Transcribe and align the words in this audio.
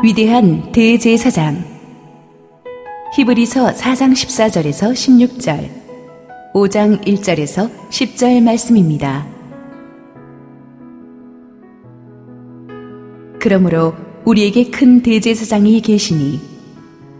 위대한 0.00 0.70
대제사장. 0.70 1.64
히브리서 3.16 3.72
4장 3.72 4.12
14절에서 4.12 4.92
16절 4.92 5.68
5장 6.54 7.04
1절에서 7.04 7.68
10절 7.90 8.40
말씀입니다. 8.44 9.26
그러므로 13.40 13.94
우리에게 14.24 14.70
큰 14.70 15.02
대제사장이 15.02 15.80
계시니 15.80 16.38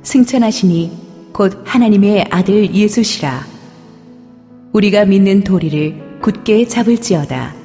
승천하시니 0.05 1.33
곧 1.33 1.61
하나님의 1.65 2.27
아들 2.31 2.73
예수시라. 2.73 3.45
우리가 4.73 5.05
믿는 5.05 5.43
도리를 5.43 6.21
굳게 6.23 6.69
잡을지어다. 6.69 7.57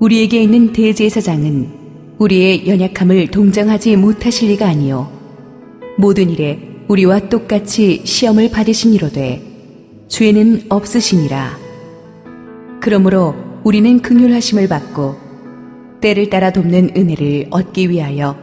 우리에게 0.00 0.42
있는 0.42 0.72
대제사장은 0.72 1.81
우리의 2.22 2.68
연약함을 2.68 3.28
동정하지 3.28 3.96
못하실 3.96 4.50
리가 4.50 4.68
아니요. 4.68 5.10
모든 5.98 6.30
일에 6.30 6.58
우리와 6.86 7.28
똑같이 7.28 8.02
시험을 8.04 8.50
받으시니로되 8.50 9.42
죄는 10.06 10.66
없으시니라. 10.68 11.58
그러므로 12.80 13.34
우리는 13.64 14.00
긍휼하심을 14.00 14.68
받고 14.68 15.16
때를 16.00 16.30
따라 16.30 16.52
돕는 16.52 16.92
은혜를 16.96 17.48
얻기 17.50 17.90
위하여 17.90 18.36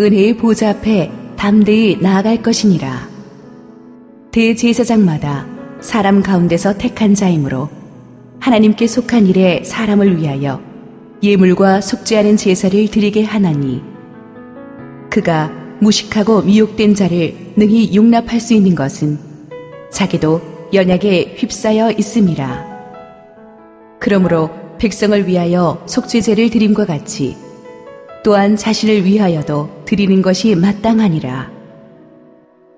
은혜의 0.00 0.38
보좌 0.38 0.70
앞에 0.70 1.10
담대히 1.36 1.98
나아갈 2.00 2.42
것이니라. 2.42 3.10
대제사장마다 4.30 5.46
사람 5.80 6.22
가운데서 6.22 6.78
택한 6.78 7.14
자이므로 7.14 7.68
하나님께 8.40 8.86
속한 8.86 9.26
일에 9.26 9.62
사람을 9.64 10.16
위하여 10.16 10.71
예물과 11.22 11.80
속죄하는 11.80 12.36
제사를 12.36 12.88
드리게 12.88 13.22
하나니 13.22 13.80
그가 15.08 15.52
무식하고 15.80 16.42
미혹된 16.42 16.96
자를 16.96 17.36
능히 17.54 17.94
용납할 17.94 18.40
수 18.40 18.54
있는 18.54 18.74
것은 18.74 19.18
자기도 19.92 20.40
연약에 20.72 21.36
휩싸여 21.38 21.92
있음이라. 21.92 22.72
그러므로 24.00 24.50
백성을 24.78 25.28
위하여 25.28 25.84
속죄제를 25.86 26.50
드림과 26.50 26.86
같이 26.86 27.36
또한 28.24 28.56
자신을 28.56 29.04
위하여도 29.04 29.84
드리는 29.84 30.22
것이 30.22 30.56
마땅하니라. 30.56 31.52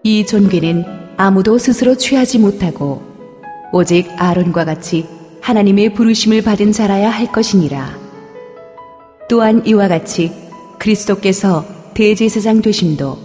이 0.03 0.27
존귀는 0.27 0.85
아무도 1.17 1.57
스스로 1.57 1.97
취하지 1.97 2.41
못하고 2.41 3.03
오직 3.73 4.11
아론과 4.17 4.67
같이 4.67 5.07
하나님의 5.41 5.95
부르심을 5.95 6.43
받은 6.43 6.73
자라야 6.73 7.09
할 7.09 7.33
것이니라. 7.33 8.04
또한 9.29 9.67
이와 9.67 9.89
같이 9.89 10.33
그리스도께서 10.79 11.65
대제사장 11.95 12.61
되심도 12.61 13.19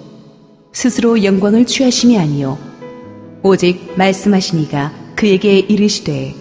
스스로 0.72 1.24
영광을 1.24 1.66
취하심이 1.66 2.18
아니요. 2.18 2.58
오직 3.44 3.94
말씀하시니가 3.98 5.14
그에게 5.16 5.60
이르시되 5.60 6.36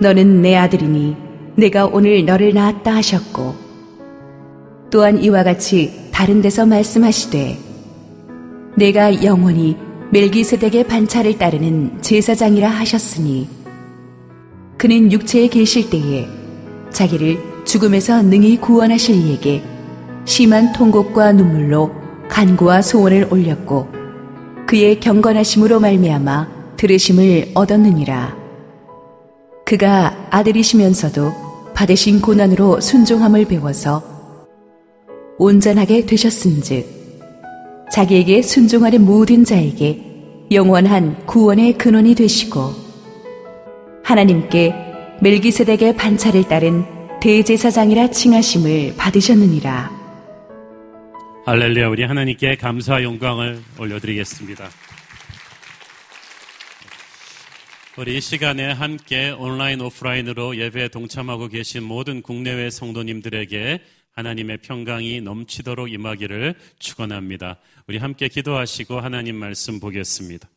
너는 0.00 0.42
내 0.42 0.56
아들이니 0.56 1.16
내가 1.56 1.86
오늘 1.86 2.24
너를 2.24 2.54
낳았다 2.54 2.94
하셨고 2.96 3.54
또한 4.90 5.22
이와 5.22 5.44
같이 5.44 6.08
다른 6.10 6.42
데서 6.42 6.66
말씀하시되 6.66 7.58
내가 8.76 9.22
영원히 9.22 9.76
멜기세덱의 10.10 10.84
반차를 10.84 11.38
따르는 11.38 12.02
제사장이라 12.02 12.68
하셨으니 12.68 13.48
그는 14.76 15.12
육체에 15.12 15.48
계실 15.48 15.90
때에 15.90 16.26
자기를 16.90 17.49
죽음에서 17.70 18.22
능히 18.22 18.56
구원하실 18.56 19.14
이에게 19.14 19.62
심한 20.24 20.72
통곡과 20.72 21.30
눈물로 21.30 21.92
간구와 22.28 22.82
소원을 22.82 23.28
올렸고 23.30 23.86
그의 24.66 24.98
경건하심으로 24.98 25.78
말미암아 25.78 26.74
들으심을 26.76 27.52
얻었느니라. 27.54 28.36
그가 29.64 30.16
아들이시면서도 30.30 31.32
받으신 31.72 32.20
고난으로 32.20 32.80
순종함을 32.80 33.44
배워서 33.44 34.02
온전하게 35.38 36.06
되셨은즉 36.06 36.88
자기에게 37.92 38.42
순종하는 38.42 39.04
모든 39.04 39.44
자에게 39.44 40.48
영원한 40.50 41.24
구원의 41.24 41.78
근원이 41.78 42.16
되시고 42.16 42.72
하나님께 44.02 44.74
멜기세덱의 45.22 45.94
반차를 45.94 46.48
따른 46.48 46.99
대제사장이라 47.20 48.10
칭하심을 48.12 48.96
받으셨느니라. 48.96 49.90
할렐루야 51.44 51.88
우리 51.88 52.02
하나님께 52.02 52.56
감사 52.56 53.02
영광을 53.02 53.60
올려드리겠습니다. 53.78 54.70
우리 57.98 58.16
이 58.16 58.20
시간에 58.22 58.72
함께 58.72 59.30
온라인 59.30 59.82
오프라인으로 59.82 60.56
예배에 60.56 60.88
동참하고 60.88 61.48
계신 61.48 61.82
모든 61.82 62.22
국내외 62.22 62.70
성도님들에게 62.70 63.80
하나님의 64.12 64.58
평강이 64.58 65.20
넘치도록 65.20 65.92
임하기를 65.92 66.54
축원합니다. 66.78 67.58
우리 67.86 67.98
함께 67.98 68.28
기도하시고 68.28 68.98
하나님 68.98 69.36
말씀 69.36 69.78
보겠습니다. 69.78 70.48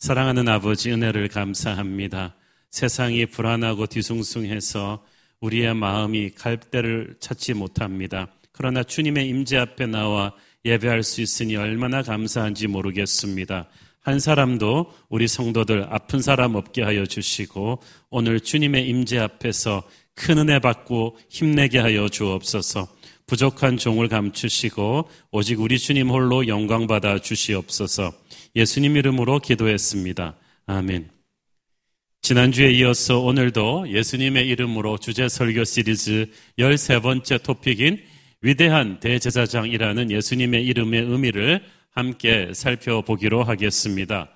사랑하는 0.00 0.48
아버지 0.48 0.90
은혜를 0.90 1.28
감사합니다. 1.28 2.34
세상이 2.70 3.26
불안하고 3.26 3.86
뒤숭숭해서 3.86 5.04
우리의 5.40 5.74
마음이 5.74 6.30
갈대를 6.30 7.16
찾지 7.20 7.54
못합니다. 7.54 8.28
그러나 8.52 8.82
주님의 8.82 9.28
임재 9.28 9.56
앞에 9.56 9.86
나와 9.86 10.32
예배할 10.64 11.02
수 11.02 11.20
있으니 11.22 11.56
얼마나 11.56 12.02
감사한지 12.02 12.66
모르겠습니다. 12.66 13.68
한 14.00 14.18
사람도 14.18 14.92
우리 15.08 15.28
성도들 15.28 15.86
아픈 15.90 16.20
사람 16.22 16.54
없게 16.54 16.82
하여 16.82 17.04
주시고 17.06 17.80
오늘 18.10 18.40
주님의 18.40 18.88
임재 18.88 19.18
앞에서 19.18 19.82
큰 20.14 20.38
은혜 20.38 20.58
받고 20.58 21.18
힘내게 21.28 21.78
하여 21.78 22.08
주옵소서. 22.08 22.88
부족한 23.26 23.76
종을 23.76 24.08
감추시고 24.08 25.08
오직 25.30 25.60
우리 25.60 25.78
주님 25.78 26.10
홀로 26.10 26.48
영광 26.48 26.86
받아 26.86 27.18
주시옵소서. 27.18 28.12
예수님 28.56 28.96
이름으로 28.96 29.38
기도했습니다. 29.38 30.34
아멘. 30.66 31.19
지난주에 32.22 32.70
이어서 32.72 33.18
오늘도 33.18 33.88
예수님의 33.88 34.46
이름으로 34.48 34.98
주제 34.98 35.28
설교 35.28 35.64
시리즈 35.64 36.26
13번째 36.58 37.42
토픽인 37.42 37.98
위대한 38.42 39.00
대제사장이라는 39.00 40.10
예수님의 40.10 40.64
이름의 40.66 41.02
의미를 41.02 41.64
함께 41.90 42.52
살펴보기로 42.54 43.42
하겠습니다. 43.42 44.30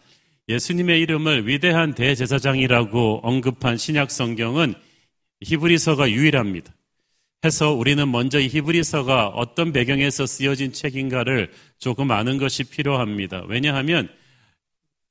예수님의 0.48 1.00
이름을 1.02 1.46
위대한 1.46 1.94
대제사장이라고 1.94 3.20
언급한 3.22 3.76
신약 3.76 4.10
성경은 4.10 4.74
히브리서가 5.42 6.10
유일합니다. 6.10 6.74
해서 7.44 7.72
우리는 7.72 8.10
먼저 8.10 8.40
이 8.40 8.48
히브리서가 8.48 9.28
어떤 9.28 9.72
배경에서 9.72 10.24
쓰여진 10.24 10.72
책인가를 10.72 11.52
조금 11.78 12.10
아는 12.10 12.38
것이 12.38 12.64
필요합니다. 12.64 13.44
왜냐하면 13.46 14.08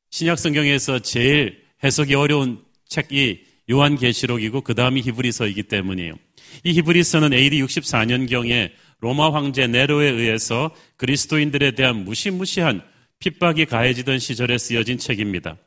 신약 0.10 0.40
성경에서 0.40 1.00
제일 1.00 1.63
해석이 1.84 2.16
어려운 2.16 2.60
책이 2.88 3.44
요한계시록이고 3.72 4.62
그 4.62 4.76
다음이 4.76 5.02
히브리서이기 5.02 5.64
때문이에요. 5.64 6.16
이 6.64 6.74
히브리서는 6.74 7.34
AD 7.34 7.62
64년경에 7.64 8.72
로마 9.00 9.34
황제 9.34 9.68
네로에 9.68 10.10
의해서 10.10 10.72
그리스도인들에 10.98 11.72
대한 11.72 12.04
무시무시한 12.04 12.82
핍박이 13.20 13.66
가해지던 13.66 14.20
시절에 14.20 14.58
쓰여진 14.58 14.98
책입니다. 14.98 15.58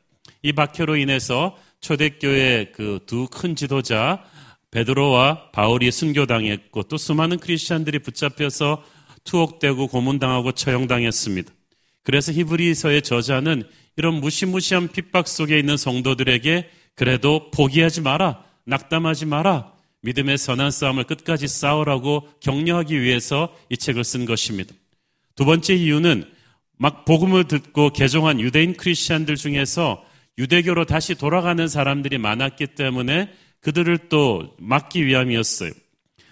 이 0.43 0.53
박해로 0.53 0.95
인해서 0.95 1.57
초대교회 1.81 2.71
그 2.73 2.99
두 3.05 3.27
큰 3.27 3.55
지도자 3.55 4.23
베드로와 4.71 5.51
바울이 5.51 5.91
순교당했고 5.91 6.83
또 6.83 6.97
수많은 6.97 7.39
크리스천들이 7.39 7.99
붙잡혀서 7.99 8.83
투옥되고 9.23 9.87
고문당하고 9.87 10.51
처형당했습니다. 10.53 11.51
그래서 12.03 12.31
히브리서의 12.31 13.01
저자는 13.01 13.63
이런 13.97 14.21
무시무시한 14.21 14.87
핍박 14.87 15.27
속에 15.27 15.59
있는 15.59 15.75
성도들에게 15.75 16.69
그래도 16.95 17.51
포기하지 17.51 18.01
마라. 18.01 18.43
낙담하지 18.65 19.25
마라. 19.25 19.73
믿음의 20.01 20.37
선한 20.37 20.71
싸움을 20.71 21.03
끝까지 21.05 21.47
싸우라고 21.47 22.27
격려하기 22.39 23.01
위해서 23.01 23.55
이 23.69 23.77
책을 23.77 24.03
쓴 24.03 24.25
것입니다. 24.25 24.73
두 25.35 25.45
번째 25.45 25.75
이유는 25.75 26.25
막 26.77 27.05
복음을 27.05 27.45
듣고 27.45 27.89
개종한 27.89 28.39
유대인 28.39 28.75
크리스천들 28.77 29.35
중에서 29.35 30.03
유대교로 30.37 30.85
다시 30.85 31.15
돌아가는 31.15 31.67
사람들이 31.67 32.19
많았기 32.19 32.67
때문에 32.67 33.31
그들을 33.61 34.09
또 34.09 34.55
막기 34.59 35.05
위함이었어요. 35.07 35.71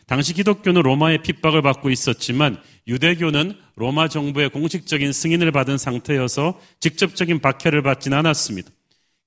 당시 0.06 0.36
기독교는 0.36 0.84
로마의 0.84 1.24
핍박을 1.24 1.64
받고 1.64 1.90
있었지만 1.90 2.62
유대교는 2.88 3.56
로마 3.76 4.08
정부의 4.08 4.50
공식적인 4.50 5.12
승인을 5.12 5.52
받은 5.52 5.78
상태여서 5.78 6.60
직접적인 6.80 7.40
박해를 7.40 7.82
받지는 7.82 8.18
않았습니다. 8.18 8.70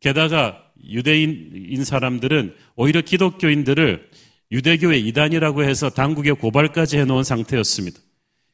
게다가 0.00 0.62
유대인인 0.84 1.84
사람들은 1.84 2.55
오히려 2.76 3.00
기독교인들을 3.00 4.08
유대교의 4.52 5.06
이단이라고 5.06 5.64
해서 5.64 5.90
당국에 5.90 6.32
고발까지 6.32 6.99
해놓은 6.99 7.25
상태였습니다. 7.25 8.00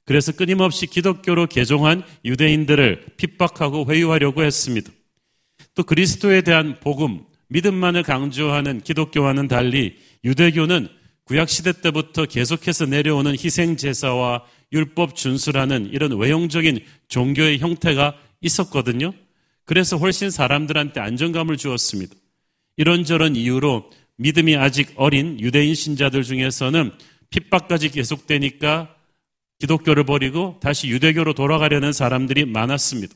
그래서 0.06 0.32
끊임없이 0.32 0.86
기독교로 0.86 1.46
개종한 1.46 2.02
유대인들을 2.24 3.06
핍박하고 3.16 3.90
회유하려고 3.90 4.42
했습니다. 4.42 4.90
또 5.74 5.82
그리스도에 5.82 6.42
대한 6.42 6.78
복음, 6.80 7.24
믿음만을 7.48 8.02
강조하는 8.02 8.80
기독교와는 8.80 9.48
달리 9.48 9.96
유대교는 10.24 10.88
구약시대 11.24 11.80
때부터 11.80 12.26
계속해서 12.26 12.86
내려오는 12.86 13.32
희생제사와 13.32 14.44
율법 14.72 15.16
준수라는 15.16 15.90
이런 15.92 16.18
외형적인 16.18 16.80
종교의 17.08 17.58
형태가 17.58 18.14
있었거든요. 18.40 19.12
그래서 19.64 19.96
훨씬 19.96 20.30
사람들한테 20.30 21.00
안정감을 21.00 21.56
주었습니다. 21.56 22.14
이런저런 22.76 23.36
이유로 23.36 23.90
믿음이 24.16 24.56
아직 24.56 24.92
어린 24.96 25.40
유대인 25.40 25.74
신자들 25.74 26.22
중에서는 26.22 26.92
핍박까지 27.30 27.90
계속되니까 27.90 28.94
기독교를 29.60 30.04
버리고 30.04 30.58
다시 30.60 30.88
유대교로 30.88 31.32
돌아가려는 31.32 31.92
사람들이 31.92 32.44
많았습니다. 32.44 33.14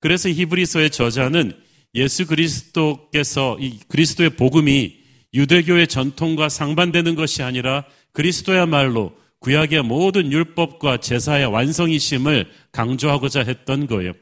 그래서 0.00 0.28
히브리서의 0.30 0.90
저자는 0.90 1.52
예수 1.94 2.26
그리스도께서 2.26 3.58
이 3.60 3.78
그리스도의 3.88 4.30
복음이 4.30 5.03
유대교의 5.34 5.88
전통과 5.88 6.48
상반되는 6.48 7.16
것이 7.16 7.42
아니라 7.42 7.84
그리스도야말로 8.12 9.16
구약의 9.40 9.82
모든 9.82 10.32
율법과 10.32 10.98
제사의 10.98 11.46
완성이심을 11.46 12.50
강조하고자 12.72 13.40
했던 13.40 13.86
거예요. 13.86 14.12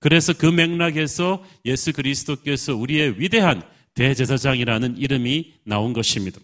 그래서 0.00 0.32
그 0.32 0.46
맥락에서 0.46 1.44
예수 1.64 1.92
그리스도께서 1.92 2.74
우리의 2.74 3.20
위대한 3.20 3.62
대제사장이라는 3.94 4.98
이름이 4.98 5.54
나온 5.64 5.92
것입니다. 5.92 6.40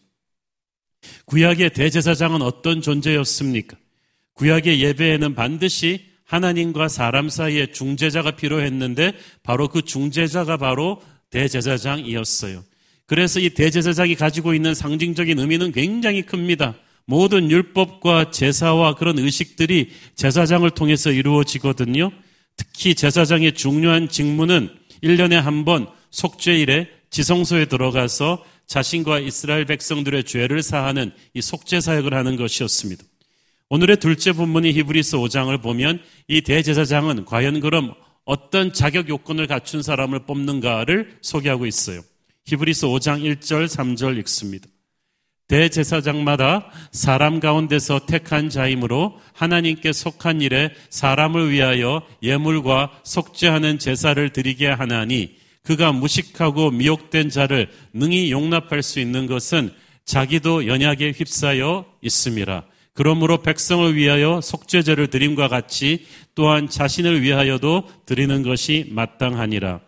구약의 1.24 1.70
대제사장은 1.70 2.42
어떤 2.42 2.82
존재였습니까? 2.82 3.76
구약의 4.34 4.80
예배에는 4.80 5.34
반드시 5.34 6.06
하나님과 6.24 6.88
사람 6.88 7.28
사이에 7.28 7.72
중재자가 7.72 8.36
필요했는데 8.36 9.14
바로 9.42 9.68
그 9.68 9.82
중재자가 9.82 10.58
바로 10.58 11.02
대제사장이었어요. 11.30 12.62
그래서 13.10 13.40
이 13.40 13.50
대제사장이 13.50 14.14
가지고 14.14 14.54
있는 14.54 14.72
상징적인 14.72 15.36
의미는 15.36 15.72
굉장히 15.72 16.22
큽니다. 16.22 16.76
모든 17.06 17.50
율법과 17.50 18.30
제사와 18.30 18.94
그런 18.94 19.18
의식들이 19.18 19.90
제사장을 20.14 20.70
통해서 20.70 21.10
이루어지거든요. 21.10 22.12
특히 22.56 22.94
제사장의 22.94 23.54
중요한 23.54 24.08
직무는 24.08 24.70
1년에 25.02 25.32
한 25.32 25.64
번 25.64 25.88
속죄일에 26.12 26.88
지성소에 27.10 27.64
들어가서 27.64 28.44
자신과 28.68 29.18
이스라엘 29.18 29.64
백성들의 29.64 30.22
죄를 30.22 30.62
사하는 30.62 31.10
이 31.34 31.42
속죄 31.42 31.80
사역을 31.80 32.14
하는 32.14 32.36
것이었습니다. 32.36 33.02
오늘의 33.70 33.96
둘째 33.96 34.30
본문이 34.30 34.70
히브리서 34.70 35.18
5장을 35.18 35.60
보면 35.60 36.00
이 36.28 36.42
대제사장은 36.42 37.24
과연 37.24 37.58
그럼 37.58 37.92
어떤 38.24 38.72
자격 38.72 39.08
요건을 39.08 39.48
갖춘 39.48 39.82
사람을 39.82 40.26
뽑는가를 40.26 41.18
소개하고 41.22 41.66
있어요. 41.66 42.02
히브리서 42.50 42.88
5장 42.88 43.22
1절 43.22 43.68
3절 43.68 44.18
읽습니다. 44.18 44.66
대제사장마다 45.46 46.70
사람 46.90 47.38
가운데서 47.38 48.06
택한 48.06 48.48
자이므로 48.48 49.20
하나님께 49.34 49.92
속한 49.92 50.40
일에 50.40 50.72
사람을 50.90 51.50
위하여 51.50 52.02
예물과 52.22 52.90
속죄하는 53.04 53.78
제사를 53.78 54.28
드리게 54.30 54.68
하나니 54.68 55.36
그가 55.62 55.92
무식하고 55.92 56.70
미혹된 56.72 57.30
자를 57.30 57.68
능히 57.92 58.32
용납할 58.32 58.82
수 58.82 58.98
있는 58.98 59.26
것은 59.26 59.72
자기도 60.04 60.66
연약에 60.66 61.12
휩싸여 61.12 61.84
있음이라. 62.02 62.64
그러므로 62.94 63.42
백성을 63.42 63.94
위하여 63.94 64.40
속죄제를 64.40 65.06
드림과 65.08 65.46
같이 65.48 66.06
또한 66.34 66.68
자신을 66.68 67.22
위하여도 67.22 67.88
드리는 68.06 68.42
것이 68.42 68.86
마땅하니라. 68.90 69.80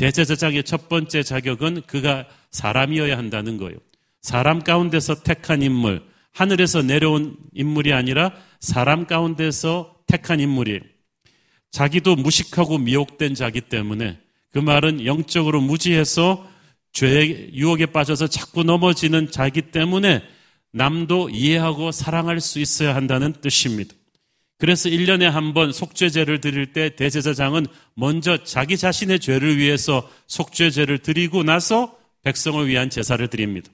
대제사장의 0.00 0.64
첫 0.64 0.88
번째 0.88 1.22
자격은 1.22 1.82
그가 1.86 2.26
사람이어야 2.52 3.18
한다는 3.18 3.58
거예요. 3.58 3.76
사람 4.22 4.60
가운데서 4.60 5.22
택한 5.22 5.62
인물, 5.62 6.02
하늘에서 6.32 6.80
내려온 6.80 7.36
인물이 7.52 7.92
아니라 7.92 8.32
사람 8.60 9.06
가운데서 9.06 9.96
택한 10.06 10.40
인물이에요. 10.40 10.80
자기도 11.70 12.16
무식하고 12.16 12.78
미혹된 12.78 13.34
자기 13.34 13.60
때문에 13.60 14.18
그 14.50 14.58
말은 14.58 15.04
영적으로 15.04 15.60
무지해서 15.60 16.48
죄의 16.92 17.50
유혹에 17.52 17.84
빠져서 17.84 18.28
자꾸 18.28 18.64
넘어지는 18.64 19.30
자기 19.30 19.60
때문에 19.60 20.22
남도 20.72 21.28
이해하고 21.28 21.92
사랑할 21.92 22.40
수 22.40 22.58
있어야 22.58 22.94
한다는 22.94 23.34
뜻입니다. 23.34 23.94
그래서 24.60 24.90
1년에 24.90 25.22
한 25.22 25.54
번 25.54 25.72
속죄제를 25.72 26.40
드릴 26.40 26.72
때 26.72 26.94
대제사장은 26.94 27.66
먼저 27.94 28.44
자기 28.44 28.76
자신의 28.76 29.18
죄를 29.18 29.56
위해서 29.56 30.08
속죄제를 30.26 30.98
드리고 30.98 31.42
나서 31.42 31.98
백성을 32.22 32.68
위한 32.68 32.90
제사를 32.90 33.26
드립니다. 33.28 33.70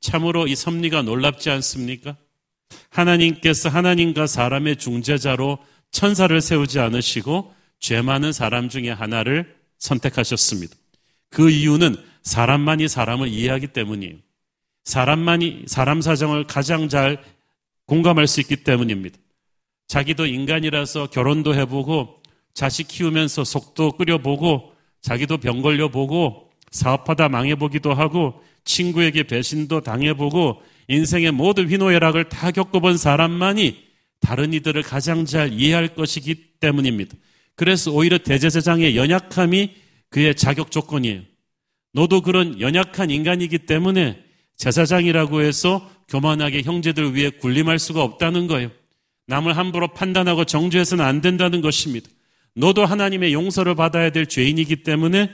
참으로 0.00 0.48
이 0.48 0.56
섭리가 0.56 1.02
놀랍지 1.02 1.48
않습니까? 1.50 2.16
하나님께서 2.90 3.68
하나님과 3.68 4.26
사람의 4.26 4.76
중재자로 4.76 5.58
천사를 5.92 6.40
세우지 6.40 6.80
않으시고 6.80 7.54
죄 7.78 8.02
많은 8.02 8.32
사람 8.32 8.68
중에 8.68 8.90
하나를 8.90 9.54
선택하셨습니다. 9.78 10.74
그 11.30 11.50
이유는 11.50 11.96
사람만이 12.24 12.88
사람을 12.88 13.28
이해하기 13.28 13.68
때문이에요. 13.68 14.16
사람만이 14.84 15.64
사람 15.66 16.00
사정을 16.00 16.44
가장 16.48 16.88
잘 16.88 17.22
공감할 17.86 18.26
수 18.26 18.40
있기 18.40 18.56
때문입니다. 18.64 19.16
자기도 19.90 20.24
인간이라서 20.24 21.08
결혼도 21.08 21.56
해보고 21.56 22.22
자식 22.54 22.86
키우면서 22.86 23.42
속도 23.42 23.90
끓여보고 23.90 24.72
자기도 25.02 25.38
병 25.38 25.62
걸려보고 25.62 26.48
사업하다 26.70 27.28
망해보기도 27.28 27.92
하고 27.92 28.40
친구에게 28.62 29.24
배신도 29.24 29.80
당해보고 29.80 30.62
인생의 30.86 31.32
모든 31.32 31.68
희노애락을 31.68 32.28
다 32.28 32.52
겪어본 32.52 32.98
사람만이 32.98 33.82
다른 34.20 34.52
이들을 34.52 34.80
가장 34.84 35.24
잘 35.24 35.52
이해할 35.52 35.96
것이기 35.96 36.36
때문입니다. 36.60 37.16
그래서 37.56 37.90
오히려 37.90 38.18
대제사장의 38.18 38.96
연약함이 38.96 39.72
그의 40.08 40.36
자격 40.36 40.70
조건이에요. 40.70 41.22
너도 41.94 42.20
그런 42.20 42.60
연약한 42.60 43.10
인간이기 43.10 43.58
때문에 43.66 44.22
제사장이라고 44.56 45.40
해서 45.40 45.90
교만하게 46.06 46.62
형제들 46.62 47.16
위해 47.16 47.30
군림할 47.30 47.80
수가 47.80 48.04
없다는 48.04 48.46
거예요. 48.46 48.70
남을 49.30 49.56
함부로 49.56 49.88
판단하고 49.88 50.44
정죄해서는 50.44 51.04
안 51.04 51.20
된다는 51.20 51.60
것입니다. 51.60 52.08
너도 52.54 52.84
하나님의 52.84 53.32
용서를 53.32 53.74
받아야 53.74 54.10
될 54.10 54.26
죄인이기 54.26 54.82
때문에 54.82 55.30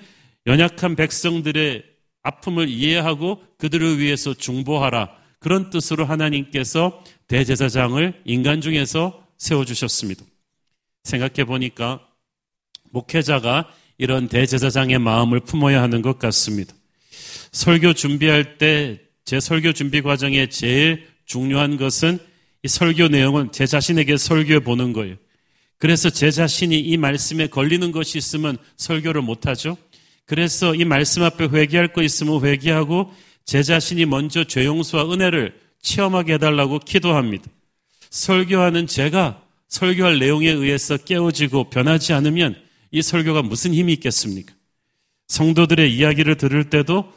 연약한 0.47 0.97
백성들의 0.97 1.83
아픔을 2.23 2.69
이해하고 2.69 3.43
그들을 3.59 3.99
위해서 3.99 4.35
중보하라. 4.35 5.11
그런 5.41 5.71
뜻으로 5.71 6.05
하나님께서 6.05 7.03
대제사장을 7.27 8.23
인간 8.25 8.61
중에서 8.61 9.27
세워주셨습니다. 9.39 10.25
생각해 11.05 11.45
보니까 11.45 12.07
목회자가 12.91 13.73
이런 13.99 14.29
대제사장의 14.29 14.99
마음을 14.99 15.41
품어야 15.41 15.83
하는 15.83 16.03
것 16.03 16.19
같습니다. 16.19 16.75
설교 17.53 17.95
준비할 17.95 18.59
때 18.59 19.07
제 19.27 19.41
설교 19.41 19.73
준비 19.73 20.03
과정에 20.03 20.49
제일 20.49 21.09
중요한 21.25 21.77
것은 21.77 22.21
이 22.67 22.69
설교 22.69 23.07
내용은 23.07 23.53
제 23.53 23.65
자신에게 23.65 24.17
설교해 24.17 24.59
보는 24.59 24.93
거예요. 24.93 25.15
그래서 25.79 26.11
제 26.11 26.33
자신이 26.33 26.77
이 26.81 26.97
말씀에 26.97 27.47
걸리는 27.47 27.93
것이 27.93 28.19
있으면 28.19 28.59
설교를 28.77 29.23
못하죠. 29.23 29.79
그래서 30.25 30.75
이 30.75 30.85
말씀 30.85 31.23
앞에 31.23 31.45
회개할 31.45 31.93
거 31.93 32.03
있으면 32.03 32.45
회개하고 32.45 33.13
제 33.45 33.63
자신이 33.63 34.05
먼저 34.07 34.43
죄 34.43 34.65
용서와 34.65 35.13
은혜를 35.13 35.57
체험하게 35.81 36.35
해달라고 36.35 36.81
기도합니다. 36.81 37.45
설교하는 38.11 38.89
제가 38.89 39.41
설교할 39.69 40.19
내용에 40.19 40.51
의해서 40.51 40.97
깨어지고 40.97 41.71
변하지 41.71 42.15
않으면 42.15 42.57
이 42.91 43.01
설교가 43.01 43.43
무슨 43.43 43.75
힘이 43.75 43.93
있겠습니까? 43.93 44.53
성도들의 45.29 45.95
이야기를 45.95 46.37
들을 46.37 46.69
때도 46.69 47.13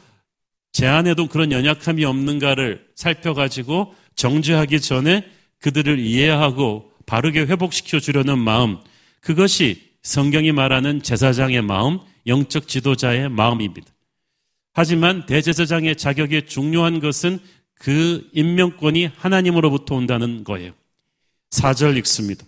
제 0.70 0.86
안에도 0.86 1.26
그런 1.26 1.50
연약함이 1.50 2.04
없는가를 2.04 2.86
살펴가지고 2.94 3.96
정죄하기 4.14 4.80
전에 4.80 5.39
그들을 5.60 5.98
이해하고 5.98 6.90
바르게 7.06 7.40
회복시켜 7.40 8.00
주려는 8.00 8.38
마음, 8.38 8.78
그것이 9.20 9.90
성경이 10.02 10.52
말하는 10.52 11.02
제사장의 11.02 11.62
마음, 11.62 11.98
영적 12.26 12.68
지도자의 12.68 13.28
마음입니다. 13.28 13.88
하지만 14.72 15.26
대제사장의 15.26 15.96
자격이 15.96 16.46
중요한 16.46 17.00
것은 17.00 17.38
그 17.74 18.28
임명권이 18.32 19.10
하나님으로부터 19.16 19.94
온다는 19.94 20.44
거예요. 20.44 20.72
4절 21.50 21.96
읽습니다. 21.98 22.44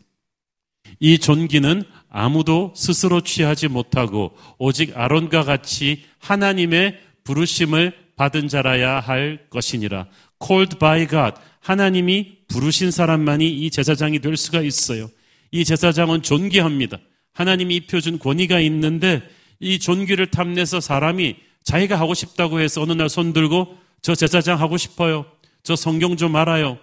이 1.00 1.19
존귀는 1.19 1.83
아무도 2.09 2.73
스스로 2.76 3.23
취하지 3.23 3.69
못하고 3.69 4.37
오직 4.59 4.97
아론과 4.97 5.45
같이 5.45 6.04
하나님의 6.19 7.00
부르심을 7.25 7.92
받은 8.16 8.49
자라야 8.49 9.00
할 9.00 9.47
것이니라. 9.50 10.07
Called 10.44 10.78
by 10.78 11.06
God. 11.06 11.34
하나님이 11.61 12.38
부르신 12.49 12.90
사람만이 12.90 13.49
이 13.49 13.70
제사장이 13.70 14.18
될 14.18 14.37
수가 14.37 14.61
있어요. 14.62 15.08
이 15.50 15.64
제사장은 15.64 16.22
존귀합니다. 16.22 16.99
하나님이 17.32 17.76
입혀준 17.76 18.18
권위가 18.18 18.61
있는데 18.61 19.22
이 19.61 19.78
존귀를 19.78 20.30
탐내서 20.30 20.80
사람이 20.80 21.37
자기가 21.62 21.99
하고 21.99 22.14
싶다고 22.14 22.61
해서 22.61 22.82
어느 22.82 22.92
날 22.92 23.08
손들고 23.08 23.78
저 24.02 24.14
제사장 24.14 24.61
하고 24.61 24.76
싶어요. 24.76 25.25
저 25.62 25.76
성경 25.76 26.16
좀 26.16 26.34
알아요. 26.34 26.78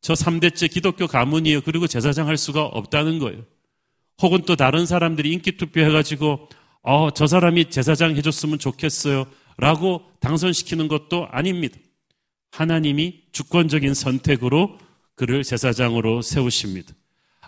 저 0.00 0.14
3대째 0.14 0.70
기독교 0.70 1.06
가문이에요. 1.06 1.60
그리고 1.60 1.86
제사장 1.86 2.26
할 2.28 2.36
수가 2.36 2.64
없다는 2.64 3.18
거예요. 3.18 3.42
혹은 4.22 4.42
또 4.46 4.56
다른 4.56 4.86
사람들이 4.86 5.30
인기 5.32 5.56
투표해가지고 5.56 6.48
어, 6.82 7.10
저 7.10 7.26
사람이 7.26 7.70
제사장 7.70 8.16
해줬으면 8.16 8.58
좋겠어요. 8.58 9.26
라고 9.56 10.02
당선시키는 10.20 10.88
것도 10.88 11.28
아닙니다. 11.30 11.76
하나님이 12.54 13.22
주권적인 13.32 13.94
선택으로 13.94 14.78
그를 15.16 15.42
제사장으로 15.42 16.22
세우십니다. 16.22 16.94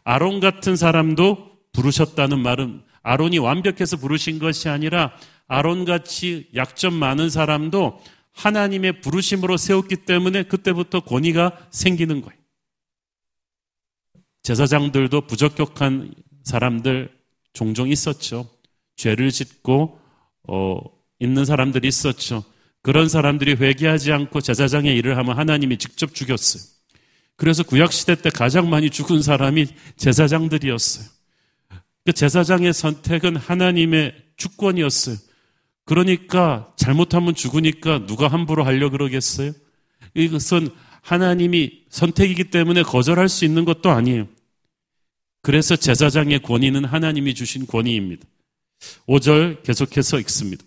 아론 0.02 0.40
같은 0.40 0.74
사람도 0.74 1.58
부르셨다는 1.72 2.40
말은 2.40 2.82
아론이 3.02 3.38
완벽해서 3.38 3.98
부르신 3.98 4.40
것이 4.40 4.68
아니라 4.68 5.12
아론 5.46 5.84
같이 5.84 6.48
약점 6.56 6.94
많은 6.94 7.30
사람도 7.30 8.00
하나님의 8.32 9.00
부르심으로 9.00 9.56
세웠기 9.56 10.04
때문에 10.06 10.42
그때부터 10.42 11.00
권위가 11.00 11.68
생기는 11.70 12.20
거예요. 12.20 12.38
제사장들도 14.42 15.20
부적격한 15.28 16.14
사람들 16.42 17.16
종종 17.52 17.88
있었죠. 17.90 18.48
죄를 18.96 19.30
짓고 19.30 20.00
어, 20.48 20.78
있는 21.20 21.44
사람들이 21.44 21.86
있었죠. 21.86 22.44
그런 22.86 23.08
사람들이 23.08 23.54
회개하지 23.54 24.12
않고 24.12 24.40
제사장의 24.40 24.96
일을 24.98 25.16
하면 25.16 25.36
하나님이 25.36 25.76
직접 25.76 26.14
죽였어요. 26.14 26.62
그래서 27.34 27.64
구약 27.64 27.92
시대 27.92 28.14
때 28.14 28.30
가장 28.30 28.70
많이 28.70 28.90
죽은 28.90 29.22
사람이 29.22 29.66
제사장들이었어요. 29.96 31.04
그 32.04 32.12
제사장의 32.12 32.72
선택은 32.72 33.34
하나님의 33.34 34.14
주권이었어요. 34.36 35.16
그러니까 35.84 36.72
잘못하면 36.76 37.34
죽으니까 37.34 38.06
누가 38.06 38.28
함부로 38.28 38.62
하려 38.62 38.90
그러겠어요? 38.90 39.50
이것은 40.14 40.68
하나님이 41.02 41.86
선택이기 41.90 42.52
때문에 42.52 42.84
거절할 42.84 43.28
수 43.28 43.44
있는 43.44 43.64
것도 43.64 43.90
아니에요. 43.90 44.28
그래서 45.42 45.74
제사장의 45.74 46.38
권위는 46.42 46.84
하나님이 46.84 47.34
주신 47.34 47.66
권위입니다. 47.66 48.24
5절 49.08 49.64
계속해서 49.64 50.20
읽습니다. 50.20 50.64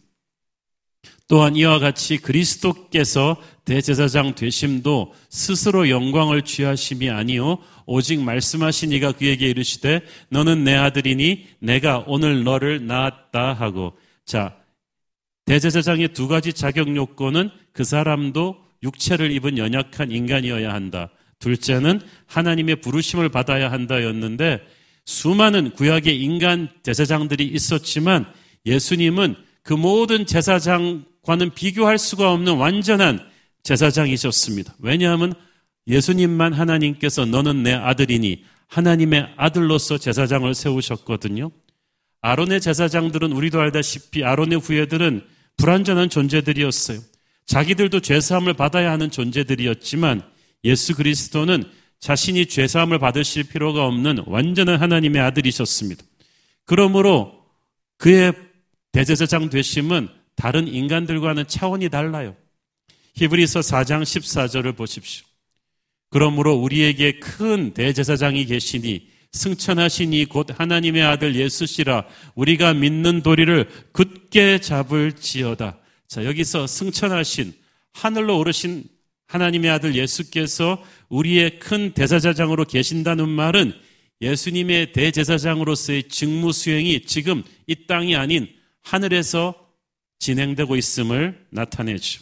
또한 1.30 1.56
이와 1.56 1.78
같이 1.78 2.18
그리스도께서 2.18 3.38
대제사장 3.64 4.34
되심도 4.34 5.14
스스로 5.30 5.88
영광을 5.88 6.42
취하심이 6.42 7.12
아니요 7.12 7.60
오직 7.86 8.20
말씀하신 8.20 8.92
이가 8.94 9.12
그에게 9.12 9.48
이르시되 9.48 10.02
너는 10.30 10.64
내 10.64 10.76
아들이니 10.76 11.46
내가 11.60 12.04
오늘 12.08 12.44
너를 12.44 12.88
낳았다 12.88 13.54
하고 13.54 13.94
자 14.26 14.58
대제사장의 15.46 16.10
두 16.10 16.28
가지 16.28 16.52
자격 16.52 16.96
요건은 16.96 17.52
그 17.74 17.84
사람도 17.84 18.58
육체를 18.84 19.32
입은 19.32 19.58
연약한 19.58 20.12
인간이어야 20.12 20.74
한다. 20.74 21.10
둘째는 21.40 22.02
하나님의 22.28 22.78
부르심을 22.78 23.30
받아야 23.30 23.72
한다였는데 23.72 24.62
수많은 25.06 25.72
구약의 25.72 26.22
인간 26.22 26.70
제사장들이 26.84 27.46
있었지만 27.48 28.26
예수님은 28.66 29.36
그 29.64 29.74
모든 29.74 30.26
제사장과는 30.26 31.54
비교할 31.54 31.98
수가 31.98 32.32
없는 32.32 32.58
완전한 32.58 33.20
제사장이셨습니다. 33.64 34.76
왜냐하면 34.80 35.34
예수님만 35.88 36.54
하나님께서 36.54 37.26
너는 37.26 37.64
내 37.64 37.74
아들이니 37.74 38.44
하나님의 38.68 39.34
아들로서 39.38 39.98
제사장을 39.98 40.54
세우셨거든요. 40.54 41.52
아론의 42.22 42.62
제사장들은 42.62 43.32
우리도 43.32 43.60
알다시피 43.60 44.24
아론의 44.24 44.60
후예들은 44.60 45.24
불완전한 45.58 46.10
존재들이었어요. 46.10 47.00
자기들도 47.46 48.02
죄사함을 48.02 48.54
받아야 48.54 48.92
하는 48.92 49.10
존재들이었지만 49.10 50.22
예수 50.64 50.96
그리스도는 50.96 51.64
자신이 52.00 52.46
죄사함을 52.46 53.00
받으실 53.00 53.44
필요가 53.44 53.86
없는 53.86 54.24
완전한 54.28 54.80
하나님의 54.80 55.22
아들이셨습니다. 55.22 56.04
그러므로 56.66 57.34
그의 57.98 58.34
대제사장 58.92 59.50
되심은 59.50 60.10
다른 60.36 60.68
인간들과는 60.68 61.48
차원이 61.48 61.90
달라요. 61.90 62.36
히브리서 63.16 63.60
4장 63.60 64.04
14절을 64.04 64.76
보십시오. 64.76 65.26
그러므로 66.10 66.56
우리에게 66.56 67.20
큰 67.20 67.74
대제사장이 67.74 68.46
계시니 68.46 69.08
승천하시니 69.32 70.26
곧 70.26 70.48
하나님의 70.60 71.04
아들 71.04 71.36
예수시라 71.36 72.06
우리가 72.36 72.74
믿는 72.74 73.22
도리를 73.22 73.70
굳게 73.92 74.60
잡을지어다. 74.60 75.78
자, 76.08 76.26
여기서 76.26 76.66
승천하신 76.66 77.54
하늘로 77.94 78.40
오르신 78.40 78.86
하나님의 79.28 79.70
아들 79.70 79.94
예수께서 79.94 80.84
우리의 81.10 81.60
큰 81.60 81.94
대제사장으로 81.94 82.66
계신다는 82.66 83.30
말은 83.30 83.74
예수님의 84.22 84.92
대제사장으로서의 84.94 86.10
직무 86.10 86.52
수행이 86.52 87.02
지금 87.06 87.44
이 87.68 87.86
땅이 87.86 88.16
아닌 88.16 88.48
하늘에서 88.82 89.70
진행되고 90.20 90.76
있음을 90.76 91.46
나타내죠. 91.50 92.22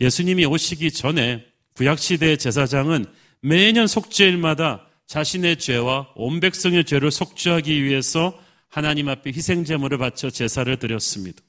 예수님이 0.00 0.44
오시기 0.46 0.90
전에 0.90 1.44
구약시대의 1.74 2.38
제사장은 2.38 3.06
매년 3.40 3.86
속죄일마다 3.86 4.86
자신의 5.06 5.58
죄와 5.58 6.08
온 6.16 6.40
백성의 6.40 6.84
죄를 6.84 7.10
속죄하기 7.10 7.82
위해서 7.82 8.38
하나님 8.68 9.08
앞에 9.08 9.30
희생제물을 9.30 9.98
바쳐 9.98 10.30
제사를 10.30 10.76
드렸습니다. 10.78 11.42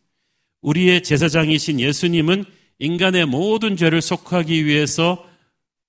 우리의 0.62 1.04
제사장이신 1.04 1.80
예수님은 1.80 2.46
인간의 2.80 3.26
모든 3.26 3.76
죄를 3.76 4.02
속하기 4.02 4.66
위해서 4.66 5.28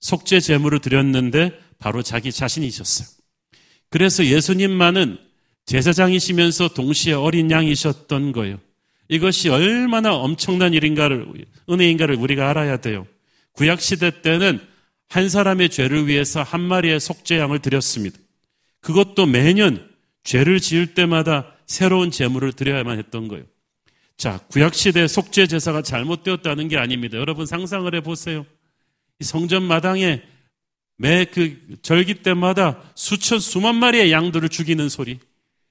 속죄 0.00 0.40
제물을 0.40 0.80
드렸는데 0.80 1.58
바로 1.78 2.02
자기 2.02 2.32
자신이셨어요. 2.32 3.08
그래서 3.90 4.24
예수님만은 4.24 5.18
제사장이시면서 5.70 6.70
동시에 6.74 7.12
어린 7.12 7.48
양이셨던 7.48 8.32
거예요. 8.32 8.58
이것이 9.08 9.50
얼마나 9.50 10.16
엄청난 10.16 10.74
일인가를 10.74 11.28
은혜인가를 11.68 12.16
우리가 12.16 12.50
알아야 12.50 12.78
돼요. 12.78 13.06
구약 13.52 13.80
시대 13.80 14.20
때는 14.20 14.60
한 15.08 15.28
사람의 15.28 15.70
죄를 15.70 16.08
위해서 16.08 16.42
한 16.42 16.60
마리의 16.60 16.98
속죄양을 16.98 17.60
드렸습니다. 17.60 18.18
그것도 18.80 19.26
매년 19.26 19.88
죄를 20.24 20.58
지을 20.58 20.94
때마다 20.94 21.54
새로운 21.66 22.10
제물을 22.10 22.52
드려야만 22.52 22.98
했던 22.98 23.28
거예요. 23.28 23.44
자, 24.16 24.40
구약시대 24.48 25.06
속죄 25.06 25.46
제사가 25.46 25.82
잘못되었다는 25.82 26.66
게 26.66 26.78
아닙니다. 26.78 27.16
여러분 27.16 27.46
상상을 27.46 27.94
해보세요. 27.94 28.44
이 29.20 29.24
성전 29.24 29.62
마당에 29.62 30.22
매 30.96 31.26
그 31.26 31.78
절기 31.82 32.22
때마다 32.22 32.82
수천, 32.96 33.38
수만 33.38 33.76
마리의 33.76 34.10
양들을 34.10 34.48
죽이는 34.48 34.88
소리. 34.88 35.20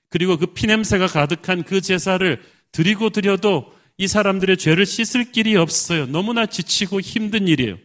그리고 0.09 0.37
그 0.37 0.47
피냄새가 0.47 1.07
가득한 1.07 1.63
그 1.63 1.81
제사를 1.81 2.41
드리고 2.71 3.09
드려도 3.11 3.71
이 3.97 4.07
사람들의 4.07 4.57
죄를 4.57 4.85
씻을 4.85 5.31
길이 5.31 5.55
없어요. 5.55 6.05
너무나 6.07 6.45
지치고 6.45 7.01
힘든 7.01 7.47
일이에요. 7.47 7.77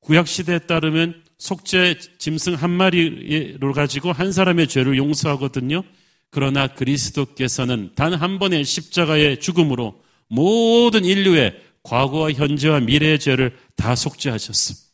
구약시대에 0.00 0.60
따르면 0.60 1.22
속죄 1.38 1.98
짐승 2.18 2.54
한 2.54 2.70
마리로 2.70 3.72
가지고 3.72 4.12
한 4.12 4.32
사람의 4.32 4.68
죄를 4.68 4.96
용서하거든요. 4.96 5.82
그러나 6.30 6.66
그리스도께서는 6.66 7.92
단 7.94 8.12
한 8.12 8.38
번의 8.38 8.64
십자가의 8.64 9.40
죽음으로 9.40 10.02
모든 10.28 11.04
인류의 11.04 11.60
과거와 11.84 12.32
현재와 12.32 12.80
미래의 12.80 13.18
죄를 13.18 13.56
다 13.76 13.94
속죄하셨습니다. 13.94 14.84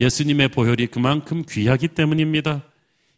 예수님의 0.00 0.48
보혈이 0.48 0.86
그만큼 0.88 1.44
귀하기 1.48 1.88
때문입니다. 1.88 2.64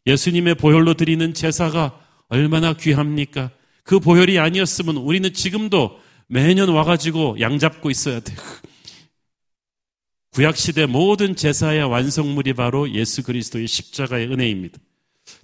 예수님의 0.06 0.56
보혈로 0.56 0.94
드리는 0.94 1.32
제사가 1.32 2.00
얼마나 2.34 2.72
귀합니까? 2.74 3.50
그 3.84 4.00
보혈이 4.00 4.38
아니었으면 4.38 4.96
우리는 4.96 5.32
지금도 5.32 6.00
매년 6.26 6.68
와가지고 6.68 7.38
양 7.40 7.58
잡고 7.60 7.90
있어야 7.90 8.18
돼요. 8.20 8.36
구약시대 10.32 10.86
모든 10.86 11.36
제사의 11.36 11.84
완성물이 11.84 12.54
바로 12.54 12.90
예수 12.92 13.22
그리스도의 13.22 13.68
십자가의 13.68 14.32
은혜입니다. 14.32 14.78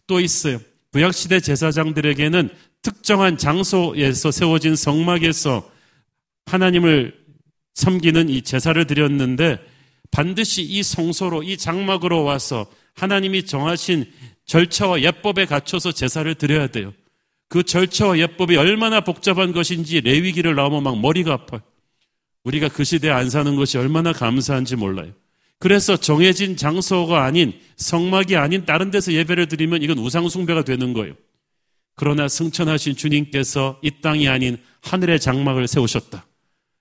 또 0.08 0.18
있어요. 0.18 0.58
구약시대 0.92 1.38
제사장들에게는 1.38 2.48
특정한 2.82 3.38
장소에서 3.38 4.32
세워진 4.32 4.74
성막에서 4.74 5.70
하나님을 6.46 7.14
섬기는 7.74 8.28
이 8.30 8.42
제사를 8.42 8.84
드렸는데 8.84 9.58
반드시 10.10 10.62
이 10.62 10.82
성소로, 10.82 11.44
이 11.44 11.56
장막으로 11.56 12.24
와서 12.24 12.66
하나님이 12.94 13.46
정하신 13.46 14.10
절차와 14.50 15.02
예법에 15.02 15.44
갖춰서 15.46 15.92
제사를 15.92 16.34
드려야 16.34 16.66
돼요. 16.66 16.92
그 17.48 17.62
절차와 17.62 18.18
예법이 18.18 18.56
얼마나 18.56 19.00
복잡한 19.00 19.52
것인지 19.52 20.00
레위기를 20.00 20.56
나오면 20.56 20.82
막 20.82 21.00
머리가 21.00 21.32
아파요. 21.32 21.60
우리가 22.42 22.68
그 22.68 22.82
시대에 22.82 23.12
안 23.12 23.30
사는 23.30 23.54
것이 23.54 23.78
얼마나 23.78 24.12
감사한지 24.12 24.74
몰라요. 24.74 25.12
그래서 25.60 25.96
정해진 25.96 26.56
장소가 26.56 27.22
아닌 27.22 27.52
성막이 27.76 28.34
아닌 28.34 28.64
다른 28.64 28.90
데서 28.90 29.12
예배를 29.12 29.46
드리면 29.46 29.82
이건 29.82 29.98
우상숭배가 29.98 30.64
되는 30.64 30.94
거예요. 30.94 31.14
그러나 31.94 32.26
승천하신 32.26 32.96
주님께서 32.96 33.78
이 33.82 34.00
땅이 34.02 34.26
아닌 34.26 34.58
하늘의 34.80 35.20
장막을 35.20 35.68
세우셨다. 35.68 36.26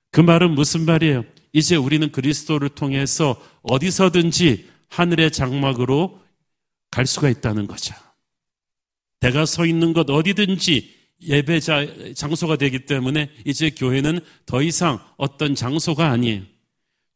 그 0.09 0.21
말은 0.21 0.55
무슨 0.55 0.85
말이에요? 0.85 1.23
이제 1.53 1.75
우리는 1.75 2.11
그리스도를 2.11 2.69
통해서 2.69 3.39
어디서든지 3.61 4.69
하늘의 4.87 5.29
장막으로 5.29 6.28
갈 6.91 7.05
수가 7.05 7.29
있다는 7.29 7.67
거죠. 7.67 7.93
내가 9.19 9.45
서 9.45 9.65
있는 9.65 9.93
곳 9.93 10.09
어디든지 10.09 10.97
예배 11.21 11.59
자 11.59 11.85
장소가 12.15 12.55
되기 12.55 12.85
때문에 12.85 13.29
이제 13.45 13.69
교회는 13.69 14.21
더 14.45 14.61
이상 14.61 14.99
어떤 15.17 15.55
장소가 15.55 16.09
아니에요. 16.09 16.43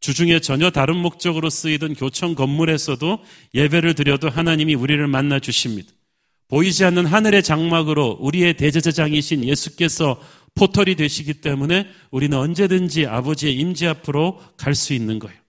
주중에 0.02 0.40
전혀 0.40 0.70
다른 0.70 0.98
목적으로 0.98 1.50
쓰이던 1.50 1.96
교청 1.96 2.36
건물에서도 2.36 3.24
예배를 3.54 3.96
드려도 3.96 4.30
하나님이 4.30 4.76
우리를 4.76 5.08
만나 5.08 5.40
주십니다. 5.40 5.90
보이지 6.50 6.84
않는 6.84 7.06
하늘의 7.06 7.42
장막으로 7.42 8.18
우리의 8.20 8.56
대제사장이신 8.58 9.46
예수께서 9.46 10.22
포털이 10.56 10.96
되시기 10.96 11.36
때문에 11.36 11.88
우리는 12.12 12.38
언제든지 12.38 13.08
아버지의 13.08 13.56
임재 13.56 13.88
앞으로 13.88 14.42
갈 14.58 14.76
수 14.76 14.94
있는 14.94 15.20
거예요. 15.20 15.40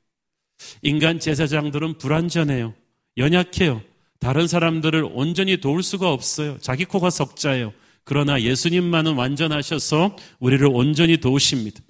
인간 0.82 1.18
제사장들은 1.18 1.98
불완전해요. 1.98 2.74
연약해요. 3.16 3.82
다른 4.24 4.46
사람들을 4.46 5.06
온전히 5.12 5.58
도울 5.58 5.82
수가 5.82 6.10
없어요. 6.10 6.56
자기 6.62 6.86
코가 6.86 7.10
석자예요. 7.10 7.74
그러나 8.04 8.40
예수님만은 8.40 9.16
완전하셔서 9.16 10.16
우리를 10.40 10.66
온전히 10.66 11.18
도우십니다. 11.18 11.82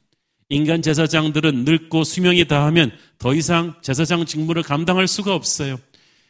인간 0.48 0.82
제사장들은 0.82 1.64
늙고 1.64 2.02
수명이 2.02 2.48
다하면 2.48 2.90
더 3.18 3.36
이상 3.36 3.74
제사장 3.82 4.26
직무를 4.26 4.64
감당할 4.64 5.06
수가 5.06 5.32
없어요. 5.32 5.78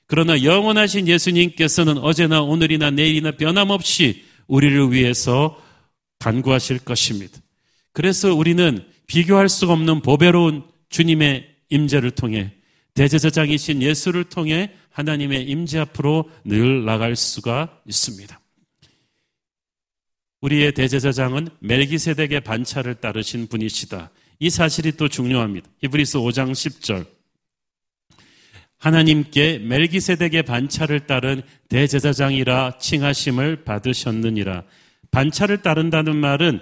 그러나 0.06 0.44
영원하신 0.44 1.08
예수님께서는 1.08 1.96
어제나 1.96 2.42
오늘이나 2.42 2.90
내일이나 2.90 3.30
변함없이 3.30 4.24
우리를 4.46 4.92
위해서 4.92 5.58
간구하실 6.18 6.80
것입니다. 6.80 7.38
그래서 7.94 8.34
우리는 8.34 8.84
비교할 9.06 9.48
수가 9.48 9.72
없는 9.72 10.02
보배로운 10.02 10.64
주님의 10.90 11.48
임재를 11.70 12.10
통해 12.10 12.52
대제사장이신 12.92 13.80
예수를 13.80 14.24
통해 14.24 14.70
하나님의 14.94 15.44
임재 15.44 15.80
앞으로 15.80 16.30
늘 16.44 16.84
나갈 16.84 17.16
수가 17.16 17.80
있습니다. 17.84 18.40
우리의 20.40 20.72
대제사장은 20.72 21.48
멜기세덱의 21.58 22.42
반차를 22.42 22.94
따르신 22.96 23.48
분이시다. 23.48 24.10
이 24.38 24.50
사실이 24.50 24.92
또 24.92 25.08
중요합니다. 25.08 25.68
히브리서 25.82 26.20
5장 26.20 26.52
10절. 26.52 27.06
하나님께 28.78 29.58
멜기세덱의 29.58 30.44
반차를 30.44 31.06
따른 31.06 31.42
대제사장이라 31.68 32.78
칭하심을 32.78 33.64
받으셨느니라. 33.64 34.62
반차를 35.10 35.62
따른다는 35.62 36.14
말은 36.14 36.60